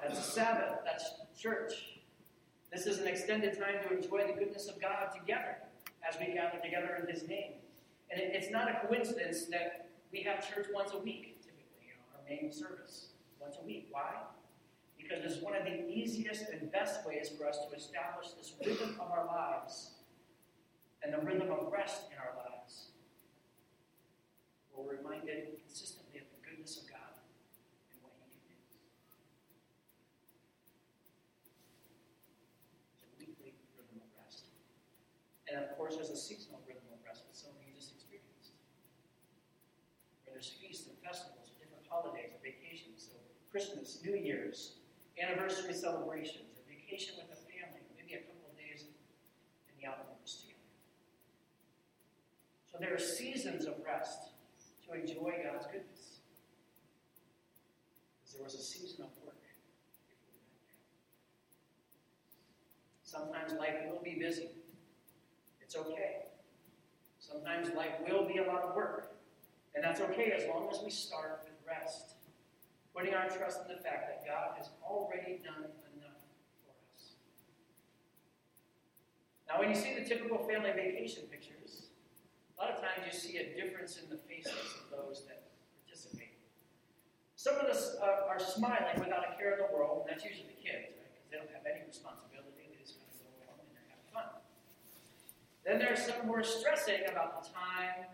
That's 0.00 0.16
the 0.16 0.22
Sabbath, 0.22 0.78
that's 0.84 1.10
church. 1.38 1.98
This 2.72 2.86
is 2.86 2.98
an 2.98 3.08
extended 3.08 3.58
time 3.58 3.76
to 3.88 3.96
enjoy 3.96 4.26
the 4.26 4.38
goodness 4.38 4.68
of 4.68 4.80
God 4.80 5.08
together 5.12 5.56
as 6.08 6.18
we 6.20 6.32
gather 6.32 6.58
together 6.62 6.98
in 7.02 7.12
His 7.12 7.26
name. 7.26 7.52
And 8.10 8.20
it, 8.20 8.30
it's 8.34 8.50
not 8.50 8.68
a 8.68 8.86
coincidence 8.86 9.46
that 9.46 9.88
we 10.12 10.22
have 10.22 10.48
church 10.48 10.66
once 10.72 10.92
a 10.92 10.98
week, 10.98 11.40
typically, 11.42 11.88
you 11.88 11.94
know, 11.94 12.14
our 12.14 12.24
main 12.28 12.52
service 12.52 13.08
once 13.40 13.56
a 13.60 13.66
week. 13.66 13.88
Why? 13.90 14.12
Because 15.08 15.24
it's 15.24 15.40
one 15.40 15.56
of 15.56 15.64
the 15.64 15.88
easiest 15.88 16.52
and 16.52 16.70
best 16.70 17.06
ways 17.06 17.32
for 17.32 17.48
us 17.48 17.56
to 17.64 17.72
establish 17.72 18.36
this 18.36 18.52
rhythm 18.60 19.00
of 19.00 19.08
our 19.08 19.24
lives 19.24 19.96
and 21.02 21.14
the 21.14 21.24
rhythm 21.24 21.48
of 21.48 21.72
rest 21.72 22.12
in 22.12 22.18
our 22.20 22.36
lives. 22.36 22.92
We're 24.76 25.00
reminded 25.00 25.56
consistently 25.64 26.20
of 26.20 26.28
the 26.28 26.44
goodness 26.44 26.76
of 26.76 26.92
God 26.92 27.16
and 27.88 28.04
what 28.04 28.12
He 28.28 28.36
can 28.36 28.60
do. 28.68 28.76
It's 33.00 33.08
a 33.08 33.10
weekly 33.16 33.56
rhythm 33.80 34.04
of 34.04 34.12
rest. 34.20 34.52
And 35.48 35.56
of 35.56 35.72
course, 35.80 35.96
there's 35.96 36.12
a 36.12 36.20
seasonal 36.20 36.60
rhythm 36.68 36.84
of 36.92 37.00
rest 37.00 37.24
that 37.24 37.32
some 37.32 37.56
of 37.56 37.64
you 37.64 37.72
just 37.72 37.96
experienced. 37.96 38.60
Where 40.28 40.36
there's 40.36 40.52
feasts 40.60 40.84
and 40.84 41.00
festivals, 41.00 41.56
different 41.56 41.88
holidays, 41.88 42.36
and 42.36 42.44
vacations, 42.44 43.08
so 43.08 43.16
Christmas, 43.48 44.04
New 44.04 44.14
Year's, 44.14 44.77
anniversary 45.22 45.74
celebrations, 45.74 46.58
a 46.58 46.64
vacation 46.68 47.14
with 47.18 47.30
the 47.30 47.36
family, 47.36 47.82
maybe 47.96 48.14
a 48.14 48.22
couple 48.24 48.48
of 48.50 48.56
days 48.56 48.86
in 48.86 49.74
the 49.80 49.86
outdoors 49.86 50.42
together. 50.42 50.70
So 52.70 52.78
there 52.78 52.94
are 52.94 52.98
seasons 52.98 53.66
of 53.66 53.74
rest 53.84 54.32
to 54.86 54.94
enjoy 54.94 55.42
God's 55.44 55.66
goodness. 55.66 56.22
Because 58.20 58.34
there 58.34 58.44
was 58.44 58.54
a 58.54 58.62
season 58.62 59.04
of 59.04 59.10
work 59.24 59.38
Sometimes 63.08 63.54
life 63.54 63.74
will 63.90 64.02
be 64.04 64.18
busy. 64.20 64.50
It's 65.62 65.74
okay. 65.74 66.26
Sometimes 67.18 67.74
life 67.74 67.94
will 68.06 68.26
be 68.26 68.36
a 68.36 68.44
lot 68.44 68.62
of 68.62 68.76
work. 68.76 69.16
And 69.74 69.82
that's 69.82 70.02
okay 70.02 70.32
as 70.36 70.46
long 70.46 70.68
as 70.70 70.80
we 70.84 70.90
start 70.90 71.40
with 71.42 71.54
rest. 71.66 72.17
Putting 72.98 73.14
our 73.14 73.30
trust 73.30 73.62
in 73.62 73.70
the 73.70 73.78
fact 73.78 74.10
that 74.10 74.26
God 74.26 74.58
has 74.58 74.74
already 74.82 75.38
done 75.38 75.70
enough 75.94 76.18
for 76.66 76.74
us. 76.90 77.14
Now, 79.46 79.62
when 79.62 79.70
you 79.70 79.78
see 79.78 79.94
the 79.94 80.02
typical 80.02 80.42
family 80.42 80.74
vacation 80.74 81.30
pictures, 81.30 81.94
a 82.50 82.54
lot 82.58 82.74
of 82.74 82.82
times 82.82 83.06
you 83.06 83.14
see 83.14 83.38
a 83.38 83.54
difference 83.54 84.02
in 84.02 84.10
the 84.10 84.18
faces 84.26 84.82
of 84.82 84.90
those 84.90 85.22
that 85.30 85.46
participate. 85.78 86.42
Some 87.38 87.54
of 87.62 87.70
us 87.70 87.94
uh, 88.02 88.26
are 88.26 88.42
smiling 88.42 88.98
without 88.98 89.22
a 89.30 89.38
care 89.38 89.54
in 89.54 89.62
the 89.62 89.70
world, 89.70 90.02
and 90.02 90.10
that's 90.10 90.26
usually 90.26 90.50
the 90.50 90.58
kids, 90.58 90.90
right? 90.98 91.06
Because 91.14 91.30
they 91.30 91.38
don't 91.38 91.54
have 91.54 91.70
any 91.70 91.86
responsibility. 91.86 92.66
They 92.66 92.82
just 92.82 92.98
kind 92.98 93.14
of 93.14 93.22
go 93.22 93.46
along 93.46 93.62
and 93.62 93.78
they're 93.78 93.86
having 93.94 94.10
fun. 94.10 94.42
Then 95.62 95.78
there's 95.78 96.02
some 96.02 96.26
who 96.26 96.34
are 96.34 96.42
stressing 96.42 97.06
about 97.06 97.38
the 97.38 97.46
time, 97.46 98.10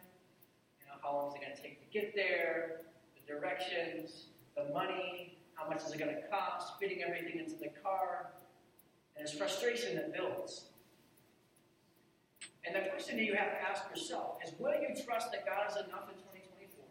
you 0.76 0.92
know, 0.92 1.00
how 1.00 1.16
long 1.16 1.32
is 1.32 1.40
it 1.40 1.40
going 1.40 1.56
to 1.56 1.62
take 1.64 1.80
to 1.80 1.88
get 1.88 2.12
there, 2.12 2.84
the 3.16 3.24
directions, 3.24 4.28
the 4.56 4.72
money, 4.72 5.38
how 5.54 5.68
much 5.68 5.82
is 5.82 5.92
it 5.92 5.98
going 5.98 6.14
to 6.14 6.22
cost, 6.28 6.74
fitting 6.80 7.02
everything 7.02 7.38
into 7.38 7.56
the 7.56 7.70
car, 7.82 8.32
and 9.16 9.26
it's 9.26 9.36
frustration 9.36 9.96
that 9.96 10.12
builds. 10.12 10.66
And 12.66 12.74
the 12.74 12.88
question 12.90 13.16
that 13.16 13.24
you 13.24 13.34
have 13.34 13.50
to 13.50 13.62
ask 13.62 13.84
yourself 13.90 14.38
is 14.44 14.52
will 14.58 14.72
you 14.72 14.88
trust 15.04 15.30
that 15.32 15.44
God 15.46 15.70
is 15.70 15.76
enough 15.76 16.08
in 16.08 16.16
2024? 16.16 16.84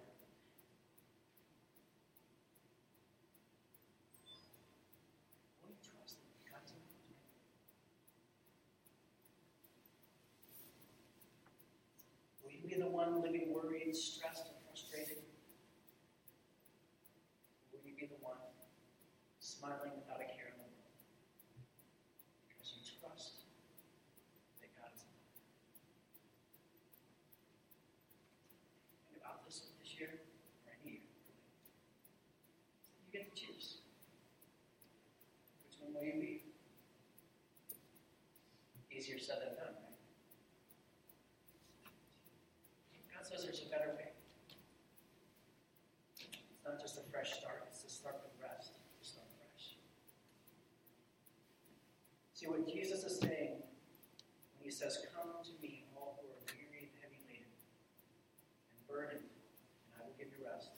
Will 5.61 5.73
you 5.73 5.81
trust 5.81 6.21
that 6.21 6.51
God 6.51 6.61
is 6.63 6.71
enough 6.71 6.93
Will 12.43 12.51
you 12.51 12.61
be 12.67 12.75
the 12.81 12.87
one 12.87 13.21
living 13.21 13.51
worried, 13.51 13.95
stressed, 13.95 14.45
and 14.45 14.55
frustrated? 14.69 15.23
Or 17.73 17.79
will 17.81 17.89
you 17.89 17.95
be 17.97 18.05
the 18.05 18.21
one 18.21 18.37
smiling 19.63 19.95
without 19.95 20.19
a 20.19 20.27
care 20.27 20.51
in 20.51 20.59
the 20.59 20.67
world? 20.67 20.99
Because 22.51 22.75
you 22.75 22.83
trust 22.83 23.47
that 24.59 24.67
God 24.75 24.91
is 24.91 25.07
enough. 25.07 25.39
Think 29.07 29.23
about 29.23 29.47
this 29.47 29.71
this 29.79 29.95
year 29.95 30.19
or 30.67 30.75
any 30.83 30.99
year. 30.99 31.07
You 33.07 33.15
get 33.15 33.31
to 33.31 33.39
choose. 33.39 33.79
Which 35.63 35.79
one 35.79 35.95
will 35.95 36.03
you 36.11 36.19
be? 36.19 36.43
Easier 38.91 39.17
said 39.17 39.39
than 39.47 39.55
done, 39.55 39.73
right? 39.79 39.95
God 43.15 43.23
says 43.23 43.47
there's 43.47 43.63
a 43.63 43.71
better 43.71 43.95
way. 43.95 44.11
It's 46.19 46.67
not 46.67 46.79
just 46.83 46.99
a 46.99 47.03
fresh 47.09 47.39
start, 47.39 47.63
it's 47.71 47.83
a 47.85 47.89
start 47.89 48.19
with 48.27 48.35
rest. 48.43 48.75
To 48.75 49.07
start 49.07 49.25
fresh. 49.39 49.75
See 52.43 52.49
what 52.51 52.67
Jesus 52.67 53.03
is 53.07 53.19
saying 53.23 53.63
when 54.59 54.63
he 54.63 54.69
says, 54.69 54.99
Come 55.15 55.31
to 55.47 55.53
me, 55.63 55.85
all 55.95 56.19
who 56.19 56.27
are 56.27 56.43
weary 56.51 56.91
and 56.91 56.95
heavy 56.99 57.23
laden 57.23 57.47
and 57.47 58.83
burdened, 58.83 59.23
and 59.23 59.91
I 59.95 60.03
will 60.03 60.11
give 60.19 60.27
you 60.35 60.43
rest. 60.43 60.75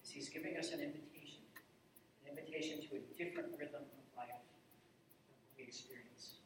Is 0.00 0.08
he's 0.08 0.28
giving 0.32 0.56
us 0.56 0.72
an 0.72 0.80
invitation, 0.80 1.44
an 2.24 2.32
invitation 2.32 2.80
to 2.88 2.96
a 2.96 3.02
different 3.20 3.52
rhythm 3.60 3.84
of 3.84 4.04
life 4.16 4.40
than 5.28 5.36
what 5.36 5.52
we 5.60 5.68
experience. 5.68 6.40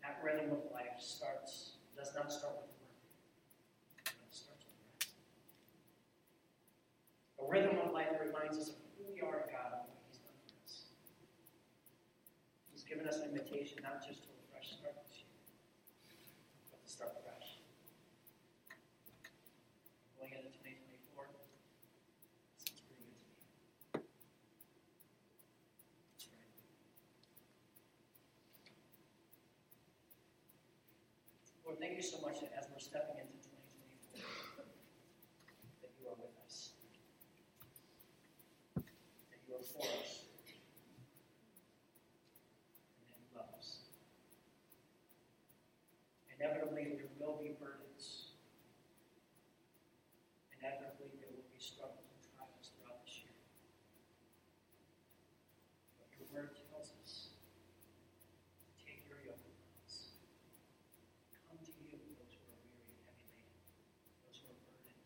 That 0.00 0.24
rhythm 0.24 0.56
of 0.56 0.64
life 0.72 0.96
starts, 0.96 1.76
does 1.92 2.16
not 2.16 2.32
start 2.32 2.56
with 2.56 2.72
work, 2.80 2.96
but 4.08 4.24
it 4.24 4.32
starts 4.32 4.64
with 4.64 4.78
rest. 4.96 5.12
A 7.40 7.44
rhythm 7.44 7.76
of 7.84 7.92
life 7.92 8.08
that 8.08 8.24
reminds 8.24 8.56
us 8.56 8.72
of 8.72 8.80
who 8.96 9.12
we 9.12 9.20
are 9.20 9.44
in 9.44 9.52
God 9.52 9.84
and 9.84 9.84
what 9.84 10.00
He's 10.08 10.22
done 10.24 10.32
for 10.48 10.56
us. 10.64 10.88
He's 12.72 12.88
given 12.88 13.04
us 13.04 13.20
an 13.20 13.36
invitation 13.76 13.92
not 13.92 14.06
just 14.06 14.22
to 14.24 14.28
a 14.28 14.40
fresh 14.52 14.72
start 14.72 14.96
this 15.04 15.20
year, 15.20 15.28
but 16.70 16.80
to 16.82 16.88
start 16.88 17.12
fresh. 17.24 17.60
Going 20.18 20.32
into 20.32 20.48
2024, 20.48 21.28
seems 22.56 22.80
pretty 22.88 23.04
good 23.04 23.20
to 26.20 26.28
me. 26.32 26.48
Lord, 31.64 31.78
thank 31.80 31.96
you 31.96 32.02
so 32.02 32.20
much 32.24 32.40
that 32.40 32.52
as 32.56 32.64
we're 32.72 32.80
stepping 32.80 33.18
into 33.20 33.36
2024, 34.16 34.64
that 35.82 35.92
you 36.00 36.08
are 36.08 36.16
with 36.16 36.32
us, 36.46 36.72
that 38.76 39.40
you 39.44 39.54
are 39.54 39.66
for 39.66 39.84
us, 39.84 40.24
and 42.96 43.04
that 43.10 43.18
you 43.18 43.28
love 43.36 43.50
us. 43.58 43.82
Inevitably, 46.38 46.94
there 46.94 47.10
will 47.18 47.40
be 47.42 47.56
burdens. 47.58 48.36
Inevitably, 50.60 51.10
there 51.18 51.32
will 51.34 51.48
be 51.50 51.58
struggles 51.58 52.06
and 52.12 52.20
trials 52.36 52.70
throughout 52.76 53.00
this 53.02 53.24
year. 53.24 53.34
But 55.98 56.06
your 56.14 56.28
word 56.30 56.54
tells 56.70 56.92
us 57.02 57.34
take 58.84 59.08
your 59.08 59.18
yoke 59.24 59.40
upon 59.42 59.72
us. 59.88 60.20
Come 61.48 61.56
to 61.64 61.72
you, 61.88 61.96
those 62.20 62.36
who 62.36 62.44
are 62.52 62.60
weary 62.68 63.00
and 63.00 63.08
heavy 63.08 63.32
laden, 63.32 63.56
those 64.28 64.36
who 64.44 64.52
are 64.52 64.60
burdened 64.68 65.00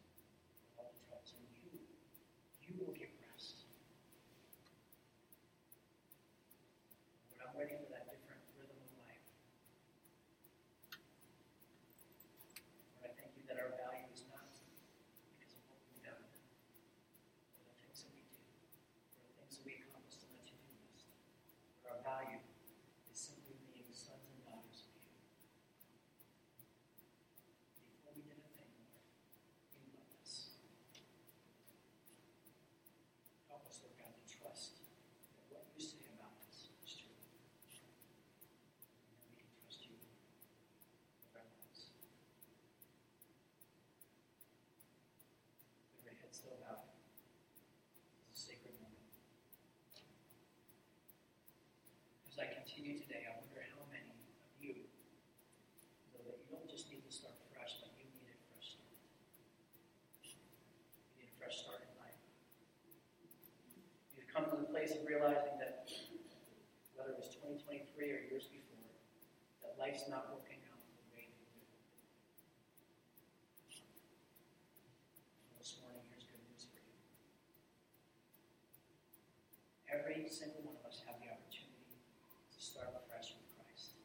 with 0.66 0.74
all 0.82 0.90
the 0.90 0.98
troubles, 1.06 1.30
and 1.38 1.46
you, 1.54 1.78
you 2.66 2.74
will 2.82 2.90
give 2.98 3.14
rest. 3.30 3.70
Lord, 7.30 7.46
I'm 7.46 7.54
waiting 7.54 7.78
for 7.78 7.94
that 7.94 8.10
different 8.10 8.42
rhythm 8.58 8.76
of 8.82 8.90
life. 8.98 9.22
As 52.29 52.29
I 52.40 52.48
continue 52.56 52.96
today, 52.96 53.28
I 53.28 53.36
wonder 53.36 53.60
how 53.68 53.84
many 53.92 54.08
of 54.08 54.16
you 54.56 54.88
know 56.16 56.24
that 56.24 56.40
you 56.40 56.48
don't 56.48 56.64
just 56.64 56.88
need 56.88 57.04
to 57.04 57.12
start 57.12 57.36
fresh, 57.52 57.76
but 57.84 57.92
you 58.00 58.08
need 58.16 58.32
a 58.32 58.40
fresh 58.48 58.80
start. 58.80 58.96
You 60.24 61.20
need 61.20 61.28
a 61.28 61.36
fresh 61.36 61.60
start 61.60 61.84
in 61.84 61.92
life. 62.00 62.16
You've 64.16 64.32
come 64.32 64.48
to 64.48 64.56
the 64.56 64.72
place 64.72 64.96
of 64.96 65.04
realizing 65.04 65.60
that 65.60 65.84
whether 66.96 67.12
it 67.12 67.20
was 67.20 67.28
2023 67.44 68.08
or 68.08 68.24
years 68.32 68.48
before, 68.48 68.88
that 69.60 69.76
life's 69.76 70.08
not 70.08 70.32
working 70.32 70.64
out 70.72 70.80
the 70.80 71.04
way 71.12 71.28
that 71.28 71.44
you 71.44 71.60
hoped. 71.60 71.76
This 75.60 75.76
morning, 75.84 76.08
here's 76.08 76.24
good 76.24 76.40
news 76.48 76.64
for 76.72 76.80
you. 76.80 76.96
Every 79.92 80.24
single 80.24 80.64
one 80.64 80.80
of 80.80 80.88
us 80.88 81.04
have 81.04 81.20
the 81.20 81.28
opportunity 81.28 81.80
to 82.60 82.60
start 82.60 82.92
afresh 82.92 83.32
with 83.32 83.48
Christ, 83.56 83.96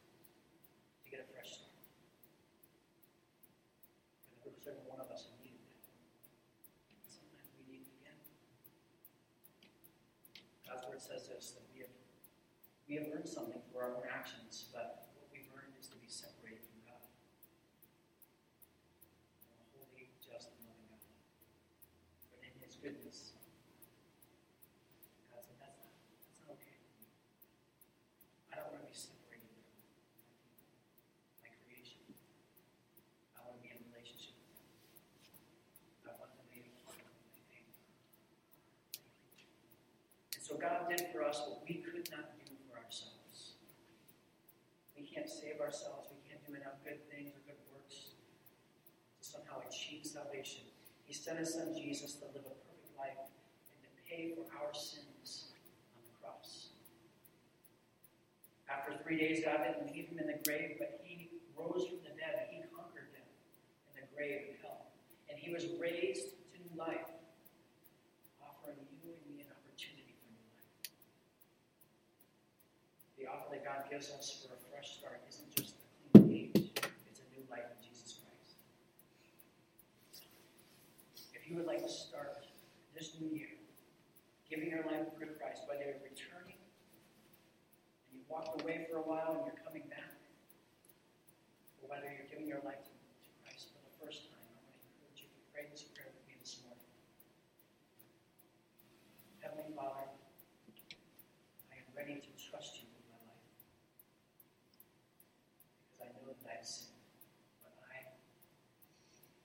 to 1.04 1.06
get 1.12 1.20
a 1.20 1.28
fresh 1.28 1.60
start. 1.60 1.76
And 4.32 4.40
every 4.48 4.56
single 4.64 4.88
one 4.88 4.96
of 5.04 5.12
us 5.12 5.28
have 5.28 5.36
needed 5.44 5.60
that. 5.76 5.84
And 6.88 7.04
sometimes 7.04 7.52
we 7.52 7.68
need 7.68 7.84
it 7.84 7.92
again. 8.00 8.16
Word 10.96 11.04
says 11.04 11.28
this 11.28 11.52
that 11.52 11.68
we 11.76 11.84
have 11.84 11.92
we 12.88 12.96
have 12.96 13.04
earned 13.12 13.28
something 13.28 13.60
for 13.68 13.84
our 13.84 14.00
own 14.00 14.08
actions, 14.08 14.72
but 14.72 15.12
what 15.12 15.28
we've 15.28 15.44
earned 15.52 15.76
is 15.76 15.92
to 15.92 15.98
be 16.00 16.08
separated 16.08 16.64
from 16.64 16.80
God. 16.88 17.04
A 19.52 19.60
holy, 19.76 20.08
just, 20.24 20.56
and 20.56 20.64
loving 20.64 20.88
God. 20.88 21.04
But 22.32 22.48
in 22.48 22.56
His 22.64 22.80
goodness, 22.80 23.36
God 25.28 25.44
said, 25.44 25.60
that's 25.60 25.84
not, 25.84 26.00
that's 26.16 26.40
not 26.40 26.56
okay 26.56 26.80
with 26.80 26.96
me. 26.96 27.12
I 28.48 28.64
don't 28.64 28.72
want 28.72 28.80
to 28.80 28.88
be 28.88 28.96
separated 28.96 29.52
from 29.52 29.76
my 29.76 29.92
people, 29.92 30.64
my 31.44 31.52
creation. 31.60 32.08
I 33.36 33.44
want 33.44 33.60
to 33.60 33.62
be 33.66 33.68
in 33.68 33.84
relationship 33.92 34.32
with 34.48 34.64
them. 34.64 34.72
I 36.08 36.16
want 36.16 36.32
to 36.40 36.44
be 36.48 36.64
a 36.64 36.72
part 36.88 37.04
of 37.04 37.12
my 37.12 37.28
family. 37.52 37.84
And 40.32 40.40
so 40.40 40.55
God 40.66 40.90
did 40.90 41.06
for 41.12 41.22
us 41.22 41.42
what 41.46 41.62
we 41.62 41.78
could 41.78 42.10
not 42.10 42.34
do 42.42 42.50
for 42.66 42.82
ourselves. 42.82 43.54
We 44.98 45.06
can't 45.06 45.30
save 45.30 45.60
ourselves. 45.60 46.10
We 46.10 46.18
can't 46.26 46.42
do 46.42 46.54
enough 46.58 46.82
good 46.82 46.98
things 47.06 47.30
or 47.30 47.40
good 47.46 47.60
works 47.70 48.18
to 49.16 49.22
somehow 49.22 49.62
achieve 49.62 50.02
salvation. 50.04 50.66
He 51.06 51.14
sent 51.14 51.38
his 51.38 51.54
son 51.54 51.70
Jesus 51.74 52.14
to 52.18 52.26
live 52.34 52.50
a 52.50 52.56
perfect 52.66 52.98
life 52.98 53.30
and 53.70 53.78
to 53.78 53.90
pay 54.10 54.34
for 54.34 54.42
our 54.58 54.74
sins 54.74 55.54
on 55.94 56.02
the 56.02 56.14
cross. 56.18 56.74
After 58.66 58.98
three 59.06 59.18
days, 59.18 59.46
God 59.46 59.62
didn't 59.62 59.94
leave 59.94 60.10
him 60.10 60.18
in 60.18 60.26
the 60.26 60.38
grave, 60.42 60.82
but 60.82 60.98
he 61.06 61.30
rose 61.54 61.86
from 61.86 62.02
the 62.02 62.10
dead. 62.18 62.50
He 62.50 62.58
conquered 62.74 63.14
death 63.14 63.30
and 63.94 64.02
the 64.02 64.06
grave 64.10 64.50
and 64.50 64.58
hell. 64.66 64.90
And 65.30 65.38
he 65.38 65.54
was 65.54 65.70
raised 65.78 66.34
to 66.50 66.58
new 66.58 66.74
life, 66.74 67.06
offering 68.42 68.82
you 68.90 69.14
and 69.14 69.22
me 69.30 69.46
an 69.46 69.50
opportunity 69.54 70.18
for 70.18 70.34
new 70.34 70.42
life. 70.50 70.66
The 73.14 73.30
offer 73.30 73.54
that 73.54 73.62
Gives 73.90 74.10
us 74.10 74.44
for 74.44 74.52
a 74.52 74.58
fresh 74.68 74.98
start 74.98 75.22
isn't 75.30 75.54
just 75.56 75.74
a 75.78 76.18
clean 76.18 76.50
page, 76.52 76.74
it's 77.08 77.22
a 77.22 77.28
new 77.32 77.46
life 77.48 77.64
in 77.70 77.78
Jesus 77.86 78.18
Christ. 78.18 78.58
If 81.32 81.48
you 81.48 81.56
would 81.56 81.66
like 81.66 81.80
to 81.82 81.88
start 81.88 82.44
this 82.98 83.14
new 83.20 83.30
year, 83.30 83.54
giving 84.50 84.68
your 84.70 84.82
life 84.84 85.06
to 85.22 85.26
Christ, 85.38 85.62
whether 85.70 85.86
you're 85.86 86.02
returning 86.02 86.58
and 86.58 88.10
you 88.12 88.20
walked 88.28 88.60
away 88.60 88.86
for 88.90 88.98
a 88.98 89.06
while 89.06 89.38
and 89.38 89.46
you're 89.46 89.62
coming 89.64 89.86
back, 89.88 90.18
or 91.80 91.88
whether 91.88 92.10
you're 92.10 92.28
giving 92.28 92.44
your 92.50 92.60
life 92.66 92.82
to, 92.82 92.90
to 92.90 93.30
Christ 93.46 93.70
for 93.70 93.80
the 93.86 93.94
first 94.02 94.28
time, 94.28 94.42
I 94.44 94.50
want 94.66 94.76
to 94.76 94.90
encourage 94.92 95.24
you 95.24 95.30
to 95.30 95.40
pray 95.54 95.64
this 95.70 95.86
prayer 95.94 96.10
with 96.10 96.26
me 96.26 96.34
this 96.42 96.58
morning. 96.66 96.90
Heavenly 99.40 99.70
Father, 99.78 100.10
I 101.70 101.74
am 101.80 101.88
ready 101.94 102.18
to 102.18 102.30
trust 102.34 102.82
you 102.82 102.90
with 102.90 103.06
my 103.08 103.20
life. 103.30 103.46
Because 105.86 106.02
I 106.02 106.08
know 106.18 106.26
that 106.28 106.42
I've 106.50 106.66
sinned, 106.66 106.98
but 107.62 107.72
I, 107.86 108.10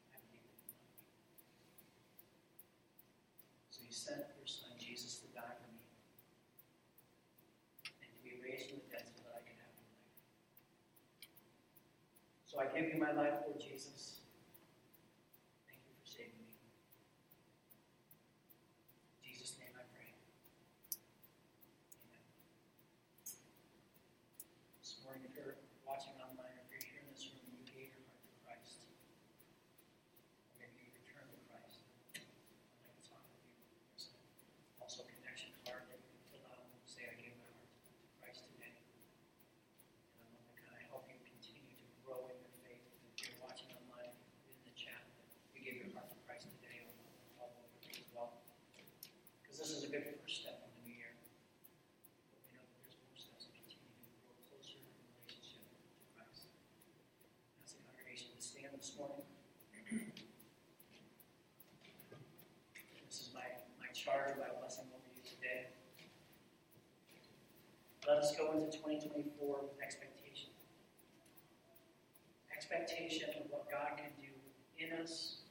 I 0.10 0.18
believe 0.26 0.42
that 0.50 0.58
you 0.58 0.74
love 0.82 0.90
me. 0.90 1.06
So 3.70 3.86
you 3.86 3.94
sent 3.94 4.26
your 4.38 4.50
son 4.50 4.74
Jesus 4.82 5.22
to 5.22 5.28
die 5.34 5.54
for 5.62 5.70
me 5.70 5.86
and 8.02 8.10
to 8.10 8.20
be 8.26 8.42
raised 8.42 8.74
from 8.74 8.82
the 8.84 8.90
dead 8.90 9.06
so 9.10 9.22
that 9.26 9.38
I 9.38 9.42
could 9.46 9.58
have 9.62 9.74
new 9.78 9.90
life. 9.94 10.18
So 12.50 12.58
I 12.58 12.66
give 12.74 12.90
you 12.94 12.98
my 13.12 13.28
life, 13.28 13.44
Lord 13.44 13.60
Jesus. 13.60 14.24
Thank 15.68 15.84
you 15.84 15.92
for 16.00 16.08
saving 16.08 16.32
me. 16.40 16.48
In 19.20 19.28
Jesus' 19.28 19.60
name 19.60 19.76
I 19.76 19.84
pray. 19.92 20.16
Amen. 22.08 22.24
This 24.80 25.04
morning, 25.04 25.28
if 25.28 25.36
you're 25.36 25.60
watching 25.84 26.16
online, 26.24 26.56
if 26.64 26.72
you're 26.72 26.88
here 26.88 27.04
in 27.04 27.12
this 27.12 27.28
room 27.28 27.44
and 27.52 27.60
you 27.60 27.68
gave 27.68 27.92
your 27.92 28.08
heart 28.08 28.24
to 28.24 28.32
Christ, 28.48 28.88
or 28.88 30.64
maybe 30.64 30.80
you 30.80 30.96
returned 30.96 31.36
to 31.36 31.42
Christ, 31.52 31.84
I'd 32.16 32.24
like 32.88 32.96
to 32.96 33.12
talk 33.12 33.28
with 33.28 33.44
you. 33.44 33.60
There's 33.92 34.08
also 34.80 35.04
a 35.04 35.12
connection 35.20 35.52
card 35.68 35.84
that 35.92 36.00
you 36.00 36.16
can 36.16 36.24
fill 36.32 36.48
out 36.48 36.64
and 36.64 36.80
say, 36.88 37.12
I 37.12 37.20
gave 37.20 37.36
my 37.36 37.52
heart 37.60 37.76
to 37.76 37.92
Christ 38.24 38.48
today. 38.56 38.72
And 40.16 40.24
I 40.24 40.32
want 40.32 40.48
to 40.48 40.56
kind 40.64 40.80
of 40.80 40.88
help 40.88 41.12
you 41.12 41.20
continue 41.28 41.76
to 41.76 41.88
grow 42.08 42.32
in 42.32 42.40
your 42.40 42.56
faith. 42.64 42.88
If 43.20 43.28
you're 43.28 43.44
watching 43.44 43.70
online, 43.76 44.16
put 44.48 44.56
in 44.56 44.64
the 44.66 44.74
chat 44.74 44.98
that 44.98 45.30
you 45.54 45.62
gave 45.62 45.78
your 45.78 45.94
heart 45.94 46.10
to 46.10 46.18
Christ 46.26 46.50
today. 46.58 46.82
I'll 46.82 46.98
follow 47.38 47.54
up 47.62 47.70
with 47.78 47.86
you 47.86 48.02
as 48.02 48.10
well. 48.18 48.42
Because 49.46 49.62
this 49.62 49.70
is 49.78 49.86
a 49.86 49.90
good 49.94 50.10
first 50.18 50.42
step 50.42 50.58
in 50.66 50.74
the 50.74 50.82
new 50.90 50.98
year. 50.98 51.14
But 52.34 52.42
we 52.42 52.50
know 52.58 52.66
that 52.66 52.82
there's 52.82 52.98
more 52.98 53.14
steps 53.14 53.46
to 53.46 53.54
continue 53.54 53.94
to 53.94 54.10
grow 54.26 54.34
closer 54.50 54.82
in 54.82 54.90
relationship 55.22 55.70
to 55.70 56.06
Christ. 56.18 56.50
As 57.62 57.78
a 57.78 57.80
congregation, 57.86 58.34
to 58.34 58.42
stand 58.42 58.74
this 58.74 58.98
morning. 58.98 59.22
This 63.06 63.22
is 63.22 63.30
my, 63.38 63.46
charge, 64.12 64.36
my 64.36 64.52
blessing 64.60 64.86
over 64.92 65.08
you 65.16 65.24
today. 65.24 65.72
Let 68.08 68.18
us 68.18 68.36
go 68.36 68.52
into 68.52 68.68
2024 68.76 69.40
with 69.64 69.80
expectation. 69.80 70.52
Expectation 72.52 73.30
of 73.40 73.48
what 73.50 73.72
God 73.72 73.96
can 73.96 74.12
do 74.20 74.36
in 74.76 74.92
us, 75.00 75.48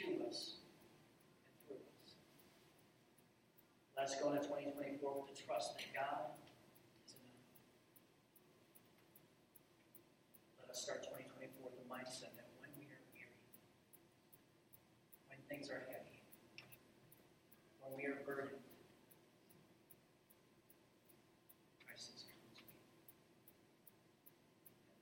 to 0.00 0.26
us, 0.26 0.58
and 0.58 1.78
through 1.78 1.86
us. 2.02 2.18
Let 3.94 4.06
us 4.10 4.14
go 4.18 4.34
into 4.34 4.42
2024 4.42 4.98
with 5.22 5.30
the 5.30 5.38
trust 5.38 5.78
that 5.78 5.86
God 5.94 6.34
is 7.06 7.14
enough. 7.14 7.46
Let 10.58 10.70
us 10.74 10.82
start 10.82 11.06
2024 11.06 11.62
with 11.62 11.78
the 11.78 11.86
mindset 11.86 12.34
that 12.34 12.50
when 12.58 12.74
we 12.74 12.90
are 12.90 13.02
weary, 13.14 13.38
when 15.30 15.38
things 15.46 15.70
are 15.70 15.84
heavy, 15.86 16.10
when 17.90 17.98
we 17.98 18.06
are 18.06 18.22
burdened, 18.24 18.62
Christ 21.82 22.06
says, 22.14 22.22
Come 22.30 22.38
to 22.54 22.62
me. 22.70 22.78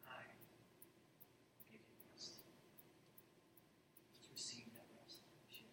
And 0.00 0.08
I 0.08 0.24
will 0.24 1.68
give 1.68 1.84
you 1.84 1.96
rest. 2.08 2.40
Let's 4.16 4.32
receive 4.32 4.72
that 4.72 4.88
rest. 4.96 5.20
Share. 5.52 5.68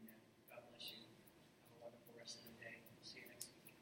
Amen. 0.00 0.16
God 0.48 0.64
bless 0.72 0.88
you. 0.96 1.04
Have 1.04 1.76
a 1.76 1.84
wonderful 1.84 2.16
rest 2.16 2.40
of 2.40 2.48
the 2.48 2.56
day. 2.64 2.80
We'll 2.88 3.04
see 3.04 3.20
you 3.20 3.28
next 3.28 3.52
week. 3.52 3.76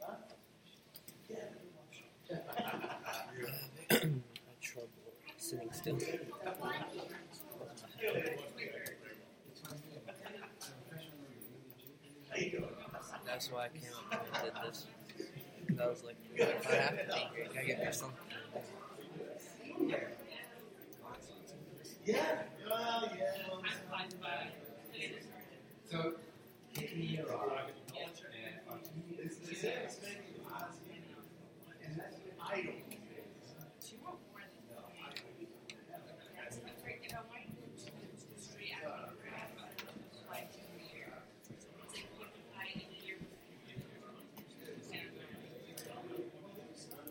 Huh? 0.00 0.16
had 4.00 4.60
trouble 4.60 4.88
sitting 5.38 5.70
That's 5.84 5.96
why 13.50 13.64
I 13.64 13.68
came 13.68 13.90
up 14.10 14.26
and 14.34 14.44
did 14.44 14.54
this. 14.64 14.86
I 15.78 15.86
was 15.86 16.02
like, 16.04 16.16
I 16.40 16.74
have 16.76 16.90
to 16.90 17.04
be 17.04 17.12
here, 17.34 17.48
I 17.50 17.68
gotta 17.68 17.84
do 17.86 17.92
something. 17.92 18.23